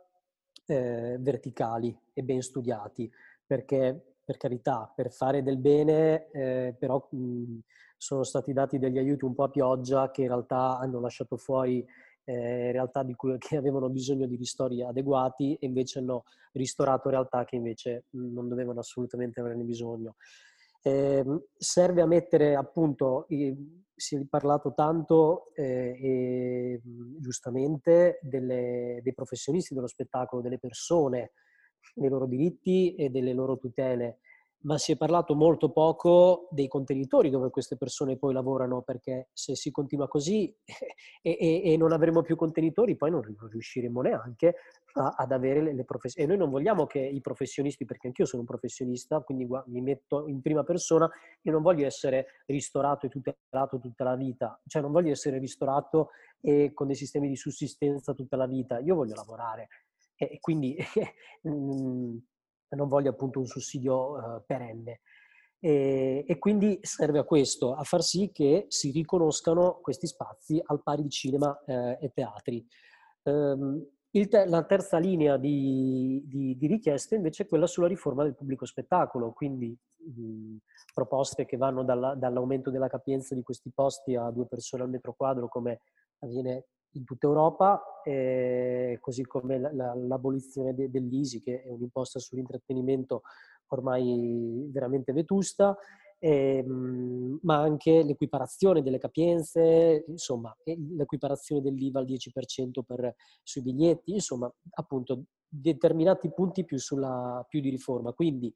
eh, 0.66 1.16
verticali 1.18 1.96
e 2.12 2.22
ben 2.22 2.42
studiati, 2.42 3.10
perché 3.46 4.16
per 4.22 4.36
carità, 4.36 4.92
per 4.94 5.10
fare 5.10 5.42
del 5.42 5.56
bene, 5.56 6.30
eh, 6.32 6.76
però 6.78 7.06
mh, 7.10 7.60
sono 7.96 8.24
stati 8.24 8.52
dati 8.52 8.78
degli 8.78 8.98
aiuti 8.98 9.24
un 9.24 9.34
po' 9.34 9.44
a 9.44 9.50
pioggia 9.50 10.10
che 10.10 10.22
in 10.22 10.28
realtà 10.28 10.78
hanno 10.78 11.00
lasciato 11.00 11.38
fuori 11.38 11.84
eh, 12.24 12.72
realtà 12.72 13.02
di 13.02 13.14
cui, 13.14 13.36
che 13.38 13.56
avevano 13.56 13.88
bisogno 13.88 14.26
di 14.26 14.36
ristori 14.36 14.82
adeguati 14.82 15.54
e 15.54 15.66
invece 15.66 15.98
hanno 15.98 16.24
ristorato 16.52 17.08
realtà 17.08 17.44
che 17.46 17.56
invece 17.56 18.04
non 18.10 18.48
dovevano 18.48 18.80
assolutamente 18.80 19.40
averne 19.40 19.64
bisogno. 19.64 20.16
Eh, 20.84 21.24
serve 21.56 22.02
a 22.02 22.06
mettere 22.06 22.56
appunto, 22.56 23.26
eh, 23.28 23.56
si 23.94 24.16
è 24.16 24.20
parlato 24.28 24.74
tanto 24.74 25.52
eh, 25.54 25.96
e 26.00 26.80
giustamente 27.20 28.18
delle, 28.22 29.00
dei 29.02 29.14
professionisti 29.14 29.74
dello 29.74 29.86
spettacolo, 29.86 30.42
delle 30.42 30.58
persone, 30.58 31.32
dei 31.94 32.08
loro 32.08 32.26
diritti 32.26 32.94
e 32.94 33.10
delle 33.10 33.32
loro 33.32 33.58
tutele 33.58 34.18
ma 34.62 34.78
si 34.78 34.92
è 34.92 34.96
parlato 34.96 35.34
molto 35.34 35.70
poco 35.70 36.48
dei 36.50 36.68
contenitori 36.68 37.30
dove 37.30 37.50
queste 37.50 37.76
persone 37.76 38.16
poi 38.16 38.32
lavorano, 38.32 38.82
perché 38.82 39.28
se 39.32 39.54
si 39.56 39.70
continua 39.70 40.08
così 40.08 40.54
e, 41.22 41.36
e, 41.40 41.72
e 41.72 41.76
non 41.76 41.92
avremo 41.92 42.22
più 42.22 42.36
contenitori, 42.36 42.96
poi 42.96 43.10
non 43.10 43.22
riusciremo 43.22 44.00
neanche 44.02 44.54
a, 44.94 45.14
ad 45.16 45.32
avere 45.32 45.62
le, 45.62 45.74
le 45.74 45.84
professioni. 45.84 46.26
E 46.26 46.30
noi 46.30 46.38
non 46.38 46.50
vogliamo 46.50 46.86
che 46.86 47.00
i 47.00 47.20
professionisti, 47.20 47.84
perché 47.84 48.08
anch'io 48.08 48.26
sono 48.26 48.42
un 48.42 48.48
professionista, 48.48 49.20
quindi 49.20 49.46
guarda, 49.46 49.70
mi 49.70 49.80
metto 49.80 50.26
in 50.26 50.40
prima 50.40 50.62
persona, 50.62 51.10
io 51.42 51.52
non 51.52 51.62
voglio 51.62 51.86
essere 51.86 52.26
ristorato 52.46 53.06
e 53.06 53.08
tutelato 53.08 53.78
tutta 53.78 54.04
la 54.04 54.16
vita, 54.16 54.60
cioè 54.66 54.82
non 54.82 54.92
voglio 54.92 55.10
essere 55.10 55.38
ristorato 55.38 56.10
e 56.40 56.72
con 56.72 56.86
dei 56.86 56.96
sistemi 56.96 57.28
di 57.28 57.36
sussistenza 57.36 58.14
tutta 58.14 58.36
la 58.36 58.46
vita, 58.46 58.78
io 58.78 58.94
voglio 58.94 59.14
lavorare. 59.14 59.68
E 60.14 60.38
quindi 60.40 60.76
mm, 61.48 62.16
non 62.76 62.88
voglio 62.88 63.10
appunto 63.10 63.38
un 63.38 63.46
sussidio 63.46 64.12
uh, 64.12 64.42
perenne. 64.46 65.00
E, 65.64 66.24
e, 66.26 66.38
quindi 66.38 66.78
serve 66.82 67.20
a 67.20 67.24
questo, 67.24 67.72
a 67.74 67.84
far 67.84 68.02
sì 68.02 68.30
che 68.32 68.64
si 68.68 68.90
riconoscano 68.90 69.78
questi 69.80 70.08
spazi 70.08 70.60
al 70.60 70.82
pari 70.82 71.02
di 71.02 71.10
cinema 71.10 71.56
eh, 71.64 71.98
e 72.00 72.10
teatri. 72.12 72.66
Um, 73.22 73.86
te- 74.10 74.46
la 74.46 74.64
terza 74.64 74.98
linea 74.98 75.36
di, 75.36 76.20
di, 76.26 76.56
di, 76.56 76.66
richieste 76.66 77.14
invece 77.14 77.44
è 77.44 77.46
quella 77.46 77.68
sulla 77.68 77.86
riforma 77.86 78.24
del 78.24 78.34
pubblico 78.34 78.66
spettacolo, 78.66 79.30
quindi 79.30 79.68
mh, 79.68 80.56
proposte 80.92 81.46
che 81.46 81.56
vanno 81.56 81.84
dalla, 81.84 82.16
dall'aumento 82.16 82.70
della 82.70 82.88
capienza 82.88 83.36
di 83.36 83.42
questi 83.42 83.70
posti 83.72 84.16
a 84.16 84.30
due 84.30 84.46
persone 84.46 84.82
al 84.82 84.90
metro 84.90 85.14
quadro 85.14 85.46
come 85.46 85.82
avviene 86.18 86.66
in 86.92 87.04
tutta 87.04 87.26
Europa, 87.26 87.82
eh, 88.04 88.98
così 89.00 89.24
come 89.24 89.58
la, 89.58 89.72
la, 89.72 89.94
l'abolizione 89.94 90.74
de, 90.74 90.90
dell'ISI, 90.90 91.40
che 91.40 91.62
è 91.62 91.68
un'imposta 91.68 92.18
sull'intrattenimento 92.18 93.22
ormai 93.68 94.68
veramente 94.70 95.12
vetusta, 95.12 95.76
eh, 96.18 96.64
ma 96.66 97.56
anche 97.58 98.02
l'equiparazione 98.04 98.82
delle 98.82 98.98
capienze, 98.98 100.04
insomma, 100.06 100.54
l'equiparazione 100.64 101.62
dell'IVA 101.62 101.98
al 101.98 102.06
10% 102.06 102.82
per, 102.86 103.14
sui 103.42 103.62
biglietti, 103.62 104.12
insomma, 104.12 104.52
appunto, 104.74 105.24
determinati 105.48 106.30
punti 106.30 106.64
più, 106.64 106.78
sulla, 106.78 107.44
più 107.48 107.60
di 107.60 107.70
riforma. 107.70 108.12
Quindi, 108.12 108.54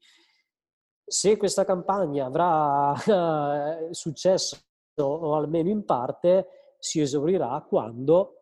se 1.05 1.37
questa 1.37 1.65
campagna 1.65 2.25
avrà 2.25 2.93
successo 3.91 4.57
o 4.95 5.35
almeno 5.35 5.69
in 5.69 5.83
parte, 5.83 6.47
si 6.77 7.01
esaurirà 7.01 7.65
quando 7.67 8.33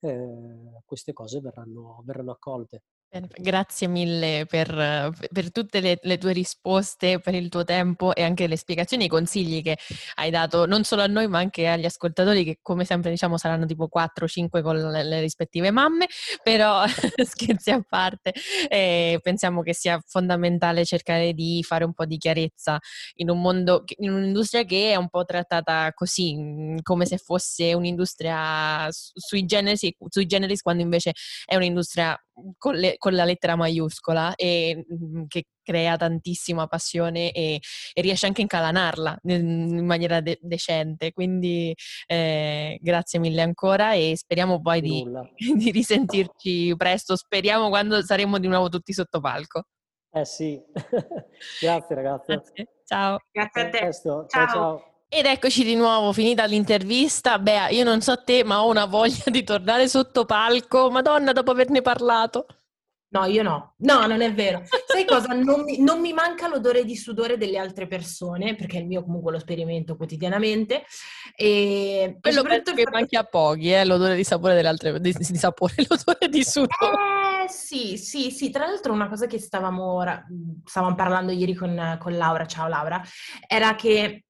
eh, 0.00 0.82
queste 0.84 1.12
cose 1.12 1.40
verranno, 1.40 2.02
verranno 2.04 2.32
accolte. 2.32 2.82
Grazie 3.10 3.88
mille 3.88 4.44
per, 4.46 5.10
per 5.32 5.50
tutte 5.50 5.80
le, 5.80 5.98
le, 6.02 6.18
tue 6.18 6.34
risposte, 6.34 7.18
per 7.20 7.34
il 7.34 7.48
tuo 7.48 7.64
tempo 7.64 8.14
e 8.14 8.22
anche 8.22 8.46
le 8.46 8.58
spiegazioni 8.58 9.04
e 9.04 9.06
i 9.06 9.08
consigli 9.08 9.62
che 9.62 9.78
hai 10.16 10.30
dato 10.30 10.66
non 10.66 10.84
solo 10.84 11.00
a 11.00 11.06
noi 11.06 11.26
ma 11.26 11.38
anche 11.38 11.66
agli 11.68 11.86
ascoltatori 11.86 12.44
che 12.44 12.58
come 12.60 12.84
sempre 12.84 13.08
diciamo 13.08 13.38
saranno 13.38 13.64
tipo 13.64 13.88
4-5 13.88 14.60
con 14.60 14.76
le, 14.76 15.04
le, 15.04 15.20
rispettive 15.20 15.70
mamme, 15.70 16.06
però 16.42 16.84
scherzi 17.24 17.70
a 17.70 17.82
parte 17.88 18.34
eh, 18.68 19.18
pensiamo 19.22 19.62
che 19.62 19.72
sia 19.72 19.98
fondamentale 20.06 20.84
cercare 20.84 21.32
di 21.32 21.62
fare 21.62 21.84
un 21.84 21.94
po' 21.94 22.04
di 22.04 22.18
chiarezza 22.18 22.78
in 23.14 23.30
un 23.30 23.40
mondo, 23.40 23.84
in 24.00 24.10
un'industria 24.10 24.64
che 24.64 24.90
è 24.92 24.96
un 24.96 25.08
po' 25.08 25.24
trattata 25.24 25.92
così, 25.94 26.76
come 26.82 27.06
se 27.06 27.16
fosse 27.16 27.72
un'industria 27.72 28.86
sui 28.90 29.46
generis, 29.46 29.88
sui 30.08 30.26
generis 30.26 30.60
quando 30.60 30.82
invece 30.82 31.12
è 31.46 31.56
un'industria 31.56 32.14
con, 32.56 32.74
le, 32.74 32.96
con, 32.98 33.14
la 33.14 33.24
lettera 33.24 33.56
maiuscola 33.56 34.34
e 34.34 34.84
mhmm, 34.86 35.26
che 35.26 35.44
crea 35.62 35.96
tantissima 35.96 36.66
passione 36.66 37.30
e, 37.32 37.60
e 37.92 38.00
riesce 38.00 38.26
anche 38.26 38.40
a 38.40 38.44
incalanarla 38.44 39.18
in, 39.24 39.84
maniera 39.84 40.20
de- 40.20 40.38
decente. 40.40 41.12
Quindi 41.12 41.74
eh, 42.06 42.78
grazie 42.80 43.18
mille 43.18 43.42
ancora 43.42 43.92
e 43.92 44.14
speriamo 44.16 44.60
poi 44.60 44.80
di, 44.80 45.04
di, 45.56 45.70
risentirci 45.70 46.74
presto. 46.76 47.16
Speriamo 47.16 47.68
quando 47.68 48.02
saremo 48.02 48.38
di 48.38 48.48
nuovo 48.48 48.68
tutti 48.68 48.92
sotto 48.92 49.20
palco. 49.20 49.64
Eh 50.10 50.24
sì, 50.24 50.58
grazie 51.60 51.94
ragazzi. 51.94 52.32
Grazie. 52.32 52.68
Ciao. 52.84 53.18
Grazie 53.30 53.60
a 53.60 53.68
te. 53.68 53.78
ciao. 53.92 54.26
ciao. 54.26 54.46
ciao. 54.48 54.88
Ed 55.10 55.24
eccoci 55.24 55.64
di 55.64 55.74
nuovo, 55.74 56.12
finita 56.12 56.44
l'intervista. 56.44 57.38
Beh, 57.38 57.70
io 57.70 57.82
non 57.82 58.02
so 58.02 58.22
te, 58.22 58.44
ma 58.44 58.62
ho 58.62 58.68
una 58.68 58.84
voglia 58.84 59.24
di 59.30 59.42
tornare 59.42 59.88
sotto 59.88 60.26
palco. 60.26 60.90
Madonna, 60.90 61.32
dopo 61.32 61.50
averne 61.50 61.80
parlato. 61.80 62.44
No, 63.10 63.24
io 63.24 63.42
no. 63.42 63.74
No, 63.78 64.06
non 64.06 64.20
è 64.20 64.34
vero. 64.34 64.62
Sai 64.86 65.06
cosa? 65.06 65.32
Non 65.32 65.62
mi, 65.62 65.80
non 65.80 66.00
mi, 66.00 66.12
manca 66.12 66.46
l'odore 66.46 66.84
di 66.84 66.94
sudore 66.94 67.38
delle 67.38 67.56
altre 67.56 67.86
persone, 67.86 68.54
perché 68.54 68.78
il 68.78 68.86
mio 68.86 69.02
comunque 69.02 69.32
lo 69.32 69.38
sperimento 69.38 69.96
quotidianamente. 69.96 70.84
E 71.34 72.18
quello 72.20 72.42
penso 72.42 72.74
che 72.74 72.84
manchi 72.90 73.16
a 73.16 73.24
pochi, 73.24 73.72
eh, 73.72 73.86
l'odore 73.86 74.14
di 74.14 74.24
sapore 74.24 74.54
delle 74.54 74.68
altre 74.68 75.00
di, 75.00 75.14
di 75.16 75.36
sapore, 75.36 75.74
l'odore 75.88 76.28
di 76.28 76.44
sudore. 76.44 77.44
Eh 77.44 77.48
sì, 77.48 77.96
sì, 77.96 78.30
sì. 78.30 78.50
Tra 78.50 78.66
l'altro 78.66 78.92
una 78.92 79.08
cosa 79.08 79.26
che 79.26 79.38
stavamo, 79.38 79.90
ora, 79.90 80.22
stavamo 80.64 80.94
parlando 80.94 81.32
ieri 81.32 81.54
con, 81.54 81.96
con 81.98 82.14
Laura, 82.14 82.46
ciao 82.46 82.68
Laura, 82.68 83.02
era 83.46 83.74
che 83.74 84.24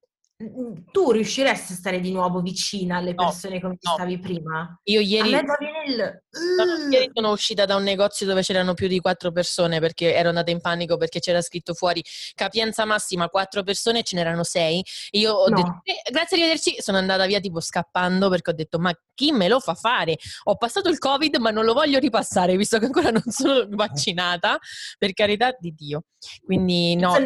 tu 0.92 1.10
riusciresti 1.10 1.72
a 1.72 1.74
stare 1.74 1.98
di 1.98 2.12
nuovo 2.12 2.40
vicina 2.40 2.98
alle 2.98 3.12
persone 3.12 3.54
no, 3.54 3.60
come 3.60 3.78
no. 3.80 3.92
stavi 3.92 4.18
prima? 4.20 4.80
Io 4.84 5.00
ieri, 5.00 5.30
nel... 5.32 5.44
uh. 5.44 6.92
ieri 6.92 7.10
sono 7.12 7.32
uscita 7.32 7.64
da 7.64 7.74
un 7.74 7.82
negozio 7.82 8.24
dove 8.24 8.42
c'erano 8.42 8.74
più 8.74 8.86
di 8.86 9.00
quattro 9.00 9.32
persone 9.32 9.80
perché 9.80 10.14
ero 10.14 10.28
andata 10.28 10.52
in 10.52 10.60
panico 10.60 10.96
perché 10.96 11.18
c'era 11.18 11.42
scritto 11.42 11.74
fuori 11.74 12.04
capienza 12.34 12.84
massima 12.84 13.28
quattro 13.28 13.64
persone, 13.64 14.04
ce 14.04 14.14
n'erano 14.14 14.44
sei. 14.44 14.80
Io 15.10 15.32
ho 15.32 15.48
no. 15.48 15.56
detto 15.56 15.80
eh, 15.82 16.02
grazie 16.08 16.36
arrivederci, 16.36 16.76
sono 16.78 16.98
andata 16.98 17.26
via 17.26 17.40
tipo 17.40 17.58
scappando 17.58 18.28
perché 18.28 18.50
ho 18.50 18.54
detto 18.54 18.78
ma 18.78 18.92
chi 19.14 19.32
me 19.32 19.48
lo 19.48 19.58
fa 19.58 19.74
fare? 19.74 20.16
Ho 20.44 20.56
passato 20.56 20.88
il 20.88 20.98
covid 20.98 21.34
ma 21.38 21.50
non 21.50 21.64
lo 21.64 21.74
voglio 21.74 21.98
ripassare 21.98 22.56
visto 22.56 22.78
che 22.78 22.84
ancora 22.84 23.10
non 23.10 23.24
sono 23.26 23.66
vaccinata, 23.70 24.56
per 24.98 25.12
carità 25.14 25.52
di 25.58 25.74
Dio. 25.74 26.04
Quindi 26.44 26.94
no 26.94 27.16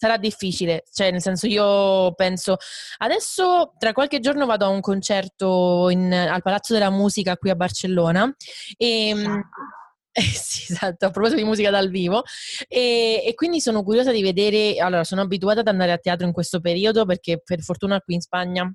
sarà 0.00 0.16
difficile, 0.16 0.84
cioè 0.90 1.10
nel 1.10 1.20
senso 1.20 1.46
io 1.46 2.14
penso 2.14 2.56
adesso 2.98 3.74
tra 3.78 3.92
qualche 3.92 4.18
giorno 4.18 4.46
vado 4.46 4.64
a 4.64 4.68
un 4.68 4.80
concerto 4.80 5.90
in, 5.90 6.10
al 6.10 6.40
Palazzo 6.40 6.72
della 6.72 6.88
Musica 6.88 7.36
qui 7.36 7.50
a 7.50 7.54
Barcellona 7.54 8.34
e 8.78 9.08
ehm, 9.08 9.42
eh 10.12 10.22
sì, 10.22 10.72
esatto, 10.72 11.04
a 11.04 11.10
proposito 11.10 11.38
di 11.38 11.46
musica 11.46 11.68
dal 11.68 11.90
vivo 11.90 12.22
e, 12.66 13.22
e, 13.26 13.34
quindi 13.34 13.60
sono 13.60 13.82
curiosa 13.82 14.10
di 14.10 14.22
vedere, 14.22 14.78
allora 14.78 15.04
sono 15.04 15.20
abituata 15.20 15.60
ad 15.60 15.68
andare 15.68 15.92
a 15.92 15.98
teatro 15.98 16.26
in 16.26 16.32
questo 16.32 16.60
periodo 16.60 17.04
perché 17.04 17.42
per 17.44 17.60
fortuna 17.60 18.00
qui 18.00 18.14
in 18.14 18.20
Spagna 18.22 18.72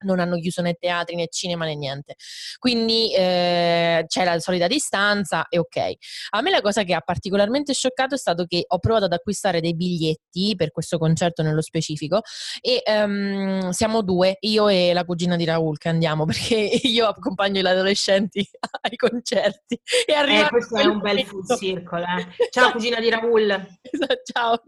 non 0.00 0.20
hanno 0.20 0.36
chiuso 0.38 0.62
né 0.62 0.74
teatri 0.74 1.16
né 1.16 1.28
cinema 1.28 1.64
né 1.64 1.74
niente. 1.74 2.14
Quindi 2.58 3.14
eh, 3.14 4.04
c'è 4.06 4.24
la 4.24 4.38
solita 4.38 4.66
distanza 4.66 5.46
e 5.48 5.58
ok. 5.58 5.92
A 6.30 6.42
me 6.42 6.50
la 6.50 6.60
cosa 6.60 6.82
che 6.82 6.94
ha 6.94 7.00
particolarmente 7.00 7.72
scioccato 7.72 8.14
è 8.14 8.18
stato 8.18 8.44
che 8.44 8.64
ho 8.66 8.78
provato 8.78 9.06
ad 9.06 9.12
acquistare 9.12 9.60
dei 9.60 9.74
biglietti 9.74 10.54
per 10.56 10.70
questo 10.70 10.98
concerto 10.98 11.42
nello 11.42 11.62
specifico 11.62 12.20
e 12.60 12.82
um, 12.86 13.70
siamo 13.70 14.02
due, 14.02 14.36
io 14.40 14.68
e 14.68 14.92
la 14.92 15.04
cugina 15.04 15.36
di 15.36 15.44
Raul 15.44 15.78
che 15.78 15.88
andiamo 15.88 16.24
perché 16.26 16.56
io 16.56 17.06
accompagno 17.06 17.60
gli 17.60 17.66
adolescenti 17.66 18.46
ai 18.82 18.96
concerti 18.96 19.80
e 20.06 20.12
eh, 20.12 20.48
questo 20.48 20.76
è 20.76 20.84
un 20.84 21.00
bel 21.00 21.24
full 21.24 21.44
circle. 21.56 22.04
Eh. 22.18 22.48
Ciao 22.50 22.72
cugina 22.72 23.00
di 23.00 23.10
Raul. 23.10 23.78
Esatto, 23.92 24.20
ciao. 24.24 24.62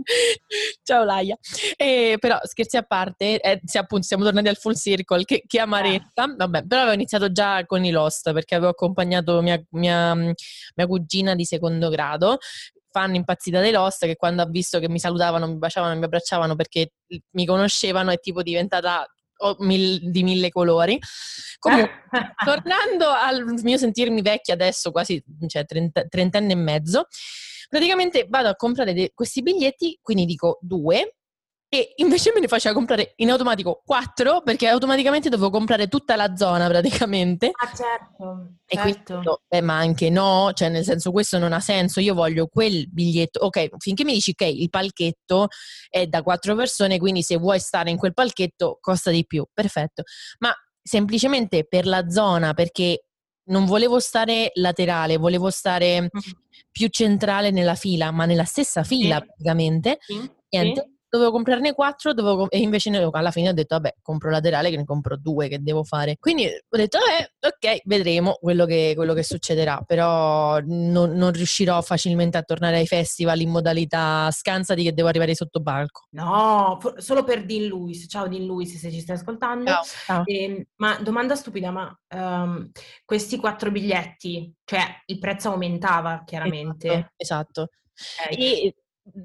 Ciao 0.82 1.04
Laia. 1.04 1.36
Eh, 1.76 2.16
però 2.18 2.38
scherzi 2.42 2.76
a 2.76 2.82
parte, 2.82 3.40
eh, 3.40 3.60
appunto 3.74 4.06
siamo 4.06 4.24
tornati 4.24 4.48
al 4.48 4.56
full 4.56 4.74
circle 4.74 5.24
che, 5.24 5.42
che 5.46 5.60
amarezza. 5.60 6.24
Eh. 6.24 6.34
Vabbè, 6.36 6.66
però 6.66 6.82
avevo 6.82 6.94
iniziato 6.94 7.30
già 7.32 7.64
con 7.66 7.84
i 7.84 7.90
Lost 7.90 8.32
perché 8.32 8.54
avevo 8.54 8.70
accompagnato 8.70 9.40
mia, 9.42 9.62
mia, 9.70 10.14
mia 10.14 10.86
cugina 10.86 11.34
di 11.34 11.44
secondo 11.44 11.88
grado 11.88 12.38
fan 12.90 13.14
impazzita 13.14 13.60
dei 13.60 13.70
Lost 13.70 14.06
che 14.06 14.16
quando 14.16 14.42
ha 14.42 14.46
visto 14.46 14.78
che 14.78 14.88
mi 14.88 14.98
salutavano, 14.98 15.46
mi 15.46 15.58
baciavano, 15.58 15.96
mi 15.98 16.04
abbracciavano 16.04 16.56
perché 16.56 16.92
mi 17.32 17.44
conoscevano 17.44 18.10
è 18.10 18.18
tipo 18.18 18.42
diventata 18.42 19.06
di 19.56 20.22
mille 20.22 20.48
colori. 20.50 20.98
Comunque, 21.58 21.90
tornando 22.44 23.08
al 23.08 23.44
mio 23.62 23.76
sentirmi 23.76 24.20
vecchia 24.22 24.54
adesso, 24.54 24.90
quasi 24.90 25.22
cioè, 25.46 25.64
trentenne 25.64 26.52
e 26.52 26.56
mezzo, 26.56 27.06
praticamente 27.68 28.26
vado 28.28 28.48
a 28.48 28.56
comprare 28.56 28.92
de- 28.94 29.12
questi 29.14 29.42
biglietti, 29.42 29.98
quindi 30.02 30.24
dico 30.24 30.58
due, 30.60 31.18
e 31.70 31.92
invece 31.96 32.32
me 32.32 32.40
ne 32.40 32.48
faceva 32.48 32.74
comprare 32.74 33.12
in 33.16 33.30
automatico 33.30 33.82
4 33.84 34.40
perché 34.40 34.68
automaticamente 34.68 35.28
dovevo 35.28 35.50
comprare 35.50 35.86
tutta 35.86 36.16
la 36.16 36.34
zona 36.34 36.66
praticamente. 36.66 37.50
Ah 37.52 37.70
certo. 37.74 38.54
E 38.64 38.74
certo. 38.76 39.20
quindi, 39.20 39.30
beh, 39.46 39.60
ma 39.60 39.76
anche 39.76 40.08
no, 40.08 40.50
cioè 40.54 40.70
nel 40.70 40.84
senso 40.84 41.12
questo 41.12 41.36
non 41.36 41.52
ha 41.52 41.60
senso, 41.60 42.00
io 42.00 42.14
voglio 42.14 42.46
quel 42.46 42.90
biglietto, 42.90 43.40
ok, 43.40 43.68
finché 43.76 44.04
mi 44.04 44.14
dici 44.14 44.30
ok, 44.30 44.46
il 44.46 44.70
palchetto 44.70 45.48
è 45.90 46.06
da 46.06 46.22
4 46.22 46.54
persone, 46.54 46.98
quindi 46.98 47.20
se 47.22 47.36
vuoi 47.36 47.60
stare 47.60 47.90
in 47.90 47.98
quel 47.98 48.14
palchetto 48.14 48.78
costa 48.80 49.10
di 49.10 49.26
più, 49.26 49.44
perfetto. 49.52 50.04
Ma 50.38 50.50
semplicemente 50.82 51.66
per 51.66 51.86
la 51.86 52.08
zona, 52.08 52.54
perché 52.54 53.07
non 53.48 53.66
volevo 53.66 53.98
stare 54.00 54.50
laterale, 54.54 55.16
volevo 55.16 55.50
stare 55.50 56.02
mm. 56.02 56.06
più 56.70 56.88
centrale 56.88 57.50
nella 57.50 57.74
fila, 57.74 58.10
ma 58.10 58.24
nella 58.24 58.44
stessa 58.44 58.82
fila 58.84 59.18
sì. 59.18 59.24
praticamente. 59.26 59.98
Sì. 60.00 60.30
Niente, 60.50 60.90
dovevo 61.08 61.30
comprarne 61.30 61.72
quattro 61.72 62.12
dovevo, 62.12 62.50
e 62.50 62.58
invece 62.58 62.90
alla 62.90 63.30
fine 63.30 63.48
ho 63.48 63.52
detto 63.52 63.76
vabbè 63.76 63.96
compro 64.02 64.30
laterale 64.30 64.70
che 64.70 64.76
ne 64.76 64.84
compro 64.84 65.16
due 65.16 65.48
che 65.48 65.62
devo 65.62 65.84
fare 65.84 66.16
quindi 66.20 66.46
ho 66.46 66.76
detto 66.76 66.98
eh, 66.98 67.32
ok 67.40 67.82
vedremo 67.84 68.34
quello 68.40 68.66
che, 68.66 68.92
quello 68.94 69.14
che 69.14 69.22
succederà 69.22 69.82
però 69.86 70.60
non, 70.60 71.12
non, 71.12 71.32
riuscirò 71.32 71.80
facilmente 71.82 72.36
a 72.36 72.42
tornare 72.42 72.76
ai 72.76 72.86
festival 72.86 73.40
in 73.40 73.50
modalità 73.50 74.30
scansati 74.30 74.82
che 74.82 74.92
devo 74.92 75.08
arrivare 75.08 75.34
sotto 75.34 75.62
palco 75.62 76.06
no 76.10 76.78
solo 76.96 77.24
per 77.24 77.44
Dean 77.44 77.64
Lewis 77.64 78.06
ciao 78.08 78.28
Dean 78.28 78.44
Lewis 78.44 78.76
se 78.76 78.90
ci 78.90 79.00
stai 79.00 79.16
ascoltando 79.16 79.70
ciao, 79.70 79.82
ciao. 79.84 80.22
Eh, 80.26 80.68
ma 80.76 80.98
domanda 81.00 81.34
stupida 81.34 81.70
ma 81.70 81.98
um, 82.14 82.70
questi 83.04 83.36
quattro 83.38 83.70
biglietti 83.70 84.52
cioè 84.64 84.84
il 85.06 85.18
prezzo 85.18 85.50
aumentava 85.50 86.22
chiaramente 86.24 87.10
esatto, 87.16 87.16
esatto. 87.16 87.68
Okay. 88.26 88.36
E 88.38 88.74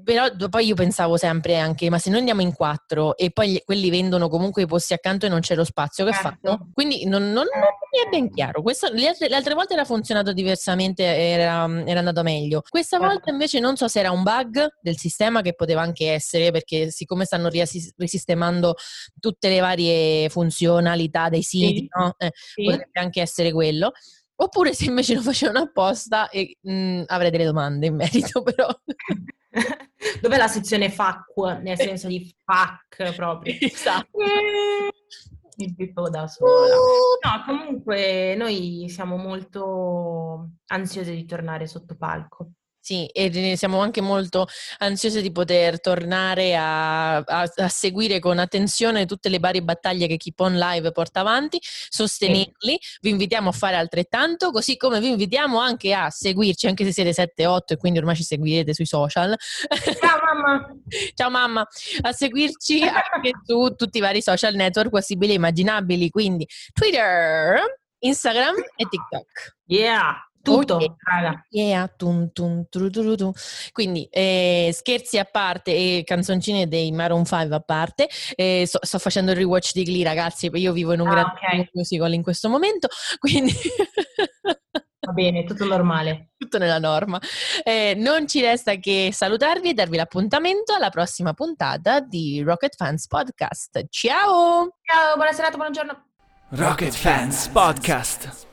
però 0.02 0.28
poi 0.48 0.66
io 0.66 0.74
pensavo 0.74 1.16
sempre 1.16 1.58
anche, 1.58 1.90
ma 1.90 1.98
se 1.98 2.10
noi 2.10 2.20
andiamo 2.20 2.42
in 2.42 2.52
quattro 2.54 3.16
e 3.16 3.30
poi 3.30 3.60
quelli 3.64 3.90
vendono 3.90 4.28
comunque 4.28 4.62
i 4.62 4.66
posti 4.66 4.92
accanto 4.92 5.26
e 5.26 5.28
non 5.28 5.40
c'è 5.40 5.54
lo 5.54 5.64
spazio, 5.64 6.04
che 6.04 6.12
certo. 6.12 6.38
fanno? 6.40 6.70
Quindi 6.72 7.06
non, 7.06 7.22
non, 7.24 7.46
non, 7.52 7.62
mi 7.92 8.04
è 8.04 8.08
ben 8.08 8.30
chiaro. 8.30 8.62
Questo, 8.62 8.88
le, 8.92 9.08
altre, 9.08 9.28
le, 9.28 9.36
altre, 9.36 9.54
volte 9.54 9.74
era 9.74 9.84
funzionato 9.84 10.32
diversamente, 10.32 11.04
era, 11.04 11.68
era, 11.84 11.98
andato 11.98 12.22
meglio. 12.22 12.62
Questa 12.68 12.98
certo. 12.98 13.12
volta 13.12 13.30
invece 13.30 13.60
non 13.60 13.76
so 13.76 13.88
se 13.88 14.00
era 14.00 14.10
un 14.10 14.22
bug 14.22 14.66
del 14.80 14.96
sistema 14.96 15.42
che 15.42 15.54
poteva 15.54 15.82
anche 15.82 16.12
essere, 16.12 16.50
perché 16.50 16.90
siccome 16.90 17.24
stanno 17.24 17.48
risistemando 17.48 18.74
tutte 19.20 19.48
le 19.48 19.60
varie 19.60 20.28
funzionalità 20.28 21.28
dei 21.28 21.42
siti, 21.42 21.78
sì. 21.78 21.88
no? 21.96 22.14
eh, 22.18 22.30
sì. 22.34 22.64
potrebbe 22.64 23.00
anche 23.00 23.20
essere 23.20 23.52
quello. 23.52 23.92
Oppure 24.36 24.74
se 24.74 24.86
invece 24.86 25.14
lo 25.14 25.22
facevano 25.22 25.60
apposta 25.60 26.28
e 26.28 26.56
mh, 26.60 26.72
mm, 26.72 27.02
avrei 27.06 27.30
delle 27.30 27.44
domande 27.44 27.86
in 27.86 27.94
merito, 27.94 28.42
però. 28.42 28.68
Dov'è 30.20 30.36
la 30.36 30.48
sezione 30.48 30.90
FAQ, 30.90 31.60
nel 31.62 31.78
senso 31.78 32.08
di 32.08 32.34
FAQ 32.44 33.14
proprio? 33.14 33.54
Esatto. 33.60 34.18
Mi 35.56 35.72
bippo 35.72 36.10
da 36.10 36.26
sola. 36.26 36.74
No, 36.74 37.44
comunque 37.46 38.34
noi 38.36 38.86
siamo 38.88 39.16
molto 39.16 40.50
ansiose 40.66 41.14
di 41.14 41.24
tornare 41.26 41.68
sotto 41.68 41.96
palco. 41.96 42.50
Sì, 42.86 43.06
e 43.06 43.56
siamo 43.56 43.80
anche 43.80 44.02
molto 44.02 44.46
ansiose 44.80 45.22
di 45.22 45.32
poter 45.32 45.80
tornare 45.80 46.54
a, 46.54 47.16
a, 47.16 47.50
a, 47.56 47.68
seguire 47.68 48.18
con 48.18 48.38
attenzione 48.38 49.06
tutte 49.06 49.30
le 49.30 49.38
varie 49.38 49.62
battaglie 49.62 50.06
che 50.06 50.18
Keep 50.18 50.38
On 50.40 50.58
Live 50.58 50.92
porta 50.92 51.20
avanti, 51.20 51.58
sostenerli. 51.62 52.78
Vi 53.00 53.08
invitiamo 53.08 53.48
a 53.48 53.52
fare 53.52 53.76
altrettanto, 53.76 54.50
così 54.50 54.76
come 54.76 55.00
vi 55.00 55.08
invitiamo 55.08 55.58
anche 55.58 55.94
a 55.94 56.10
seguirci, 56.10 56.66
anche 56.66 56.84
se 56.84 56.92
siete 56.92 57.32
7-8 57.34 57.58
e 57.68 57.76
quindi 57.78 58.00
ormai 58.00 58.16
ci 58.16 58.22
seguirete 58.22 58.74
sui 58.74 58.84
social. 58.84 59.34
Ciao 59.98 60.18
mamma! 60.22 60.76
Ciao 61.16 61.30
mamma! 61.30 61.66
A 62.02 62.12
seguirci 62.12 62.82
anche 62.82 63.30
su 63.46 63.74
tutti 63.78 63.96
i 63.96 64.02
vari 64.02 64.20
social 64.20 64.52
network 64.56 64.90
possibili 64.90 65.32
e 65.32 65.36
immaginabili, 65.36 66.10
quindi 66.10 66.46
Twitter, 66.74 67.60
Instagram 68.00 68.56
e 68.76 68.86
TikTok. 68.90 69.56
Yeah! 69.68 70.33
Tutto, 70.44 70.74
okay. 70.76 71.40
Yeah, 71.48 71.90
tum, 71.96 72.30
tum, 72.32 72.66
tru, 72.68 72.90
tru, 72.90 73.16
tru. 73.16 73.32
Quindi 73.72 74.06
eh, 74.10 74.70
scherzi 74.74 75.18
a 75.18 75.24
parte 75.24 75.70
e 75.70 76.02
canzoncine 76.04 76.68
dei 76.68 76.92
Maroon 76.92 77.24
5 77.24 77.54
a 77.54 77.60
parte, 77.60 78.08
eh, 78.34 78.64
sto, 78.66 78.78
sto, 78.82 78.98
facendo 78.98 79.30
il 79.30 79.38
rewatch 79.38 79.72
di 79.72 79.84
Glee 79.84 80.04
ragazzi, 80.04 80.50
io 80.52 80.72
vivo 80.72 80.92
in 80.92 81.00
un 81.00 81.08
ah, 81.08 81.12
grande 81.12 81.38
okay. 81.38 81.68
musical 81.72 82.12
in 82.12 82.22
questo 82.22 82.48
momento, 82.48 82.88
quindi... 83.18 83.52
Va 85.04 85.12
bene, 85.12 85.44
tutto 85.44 85.66
normale. 85.66 86.30
Tutto 86.36 86.56
nella 86.58 86.78
norma. 86.78 87.18
Eh, 87.62 87.94
non 87.94 88.26
ci 88.26 88.40
resta 88.40 88.76
che 88.76 89.10
salutarvi 89.12 89.70
e 89.70 89.74
darvi 89.74 89.96
l'appuntamento 89.96 90.72
alla 90.72 90.88
prossima 90.88 91.34
puntata 91.34 92.00
di 92.00 92.42
Rocket 92.42 92.74
Fans 92.74 93.06
Podcast. 93.06 93.84
Ciao! 93.90 94.76
Ciao, 94.82 95.16
buona 95.16 95.32
serata, 95.32 95.56
buongiorno. 95.56 96.04
Rocket 96.50 96.92
Fans 96.92 97.48
Podcast. 97.48 98.52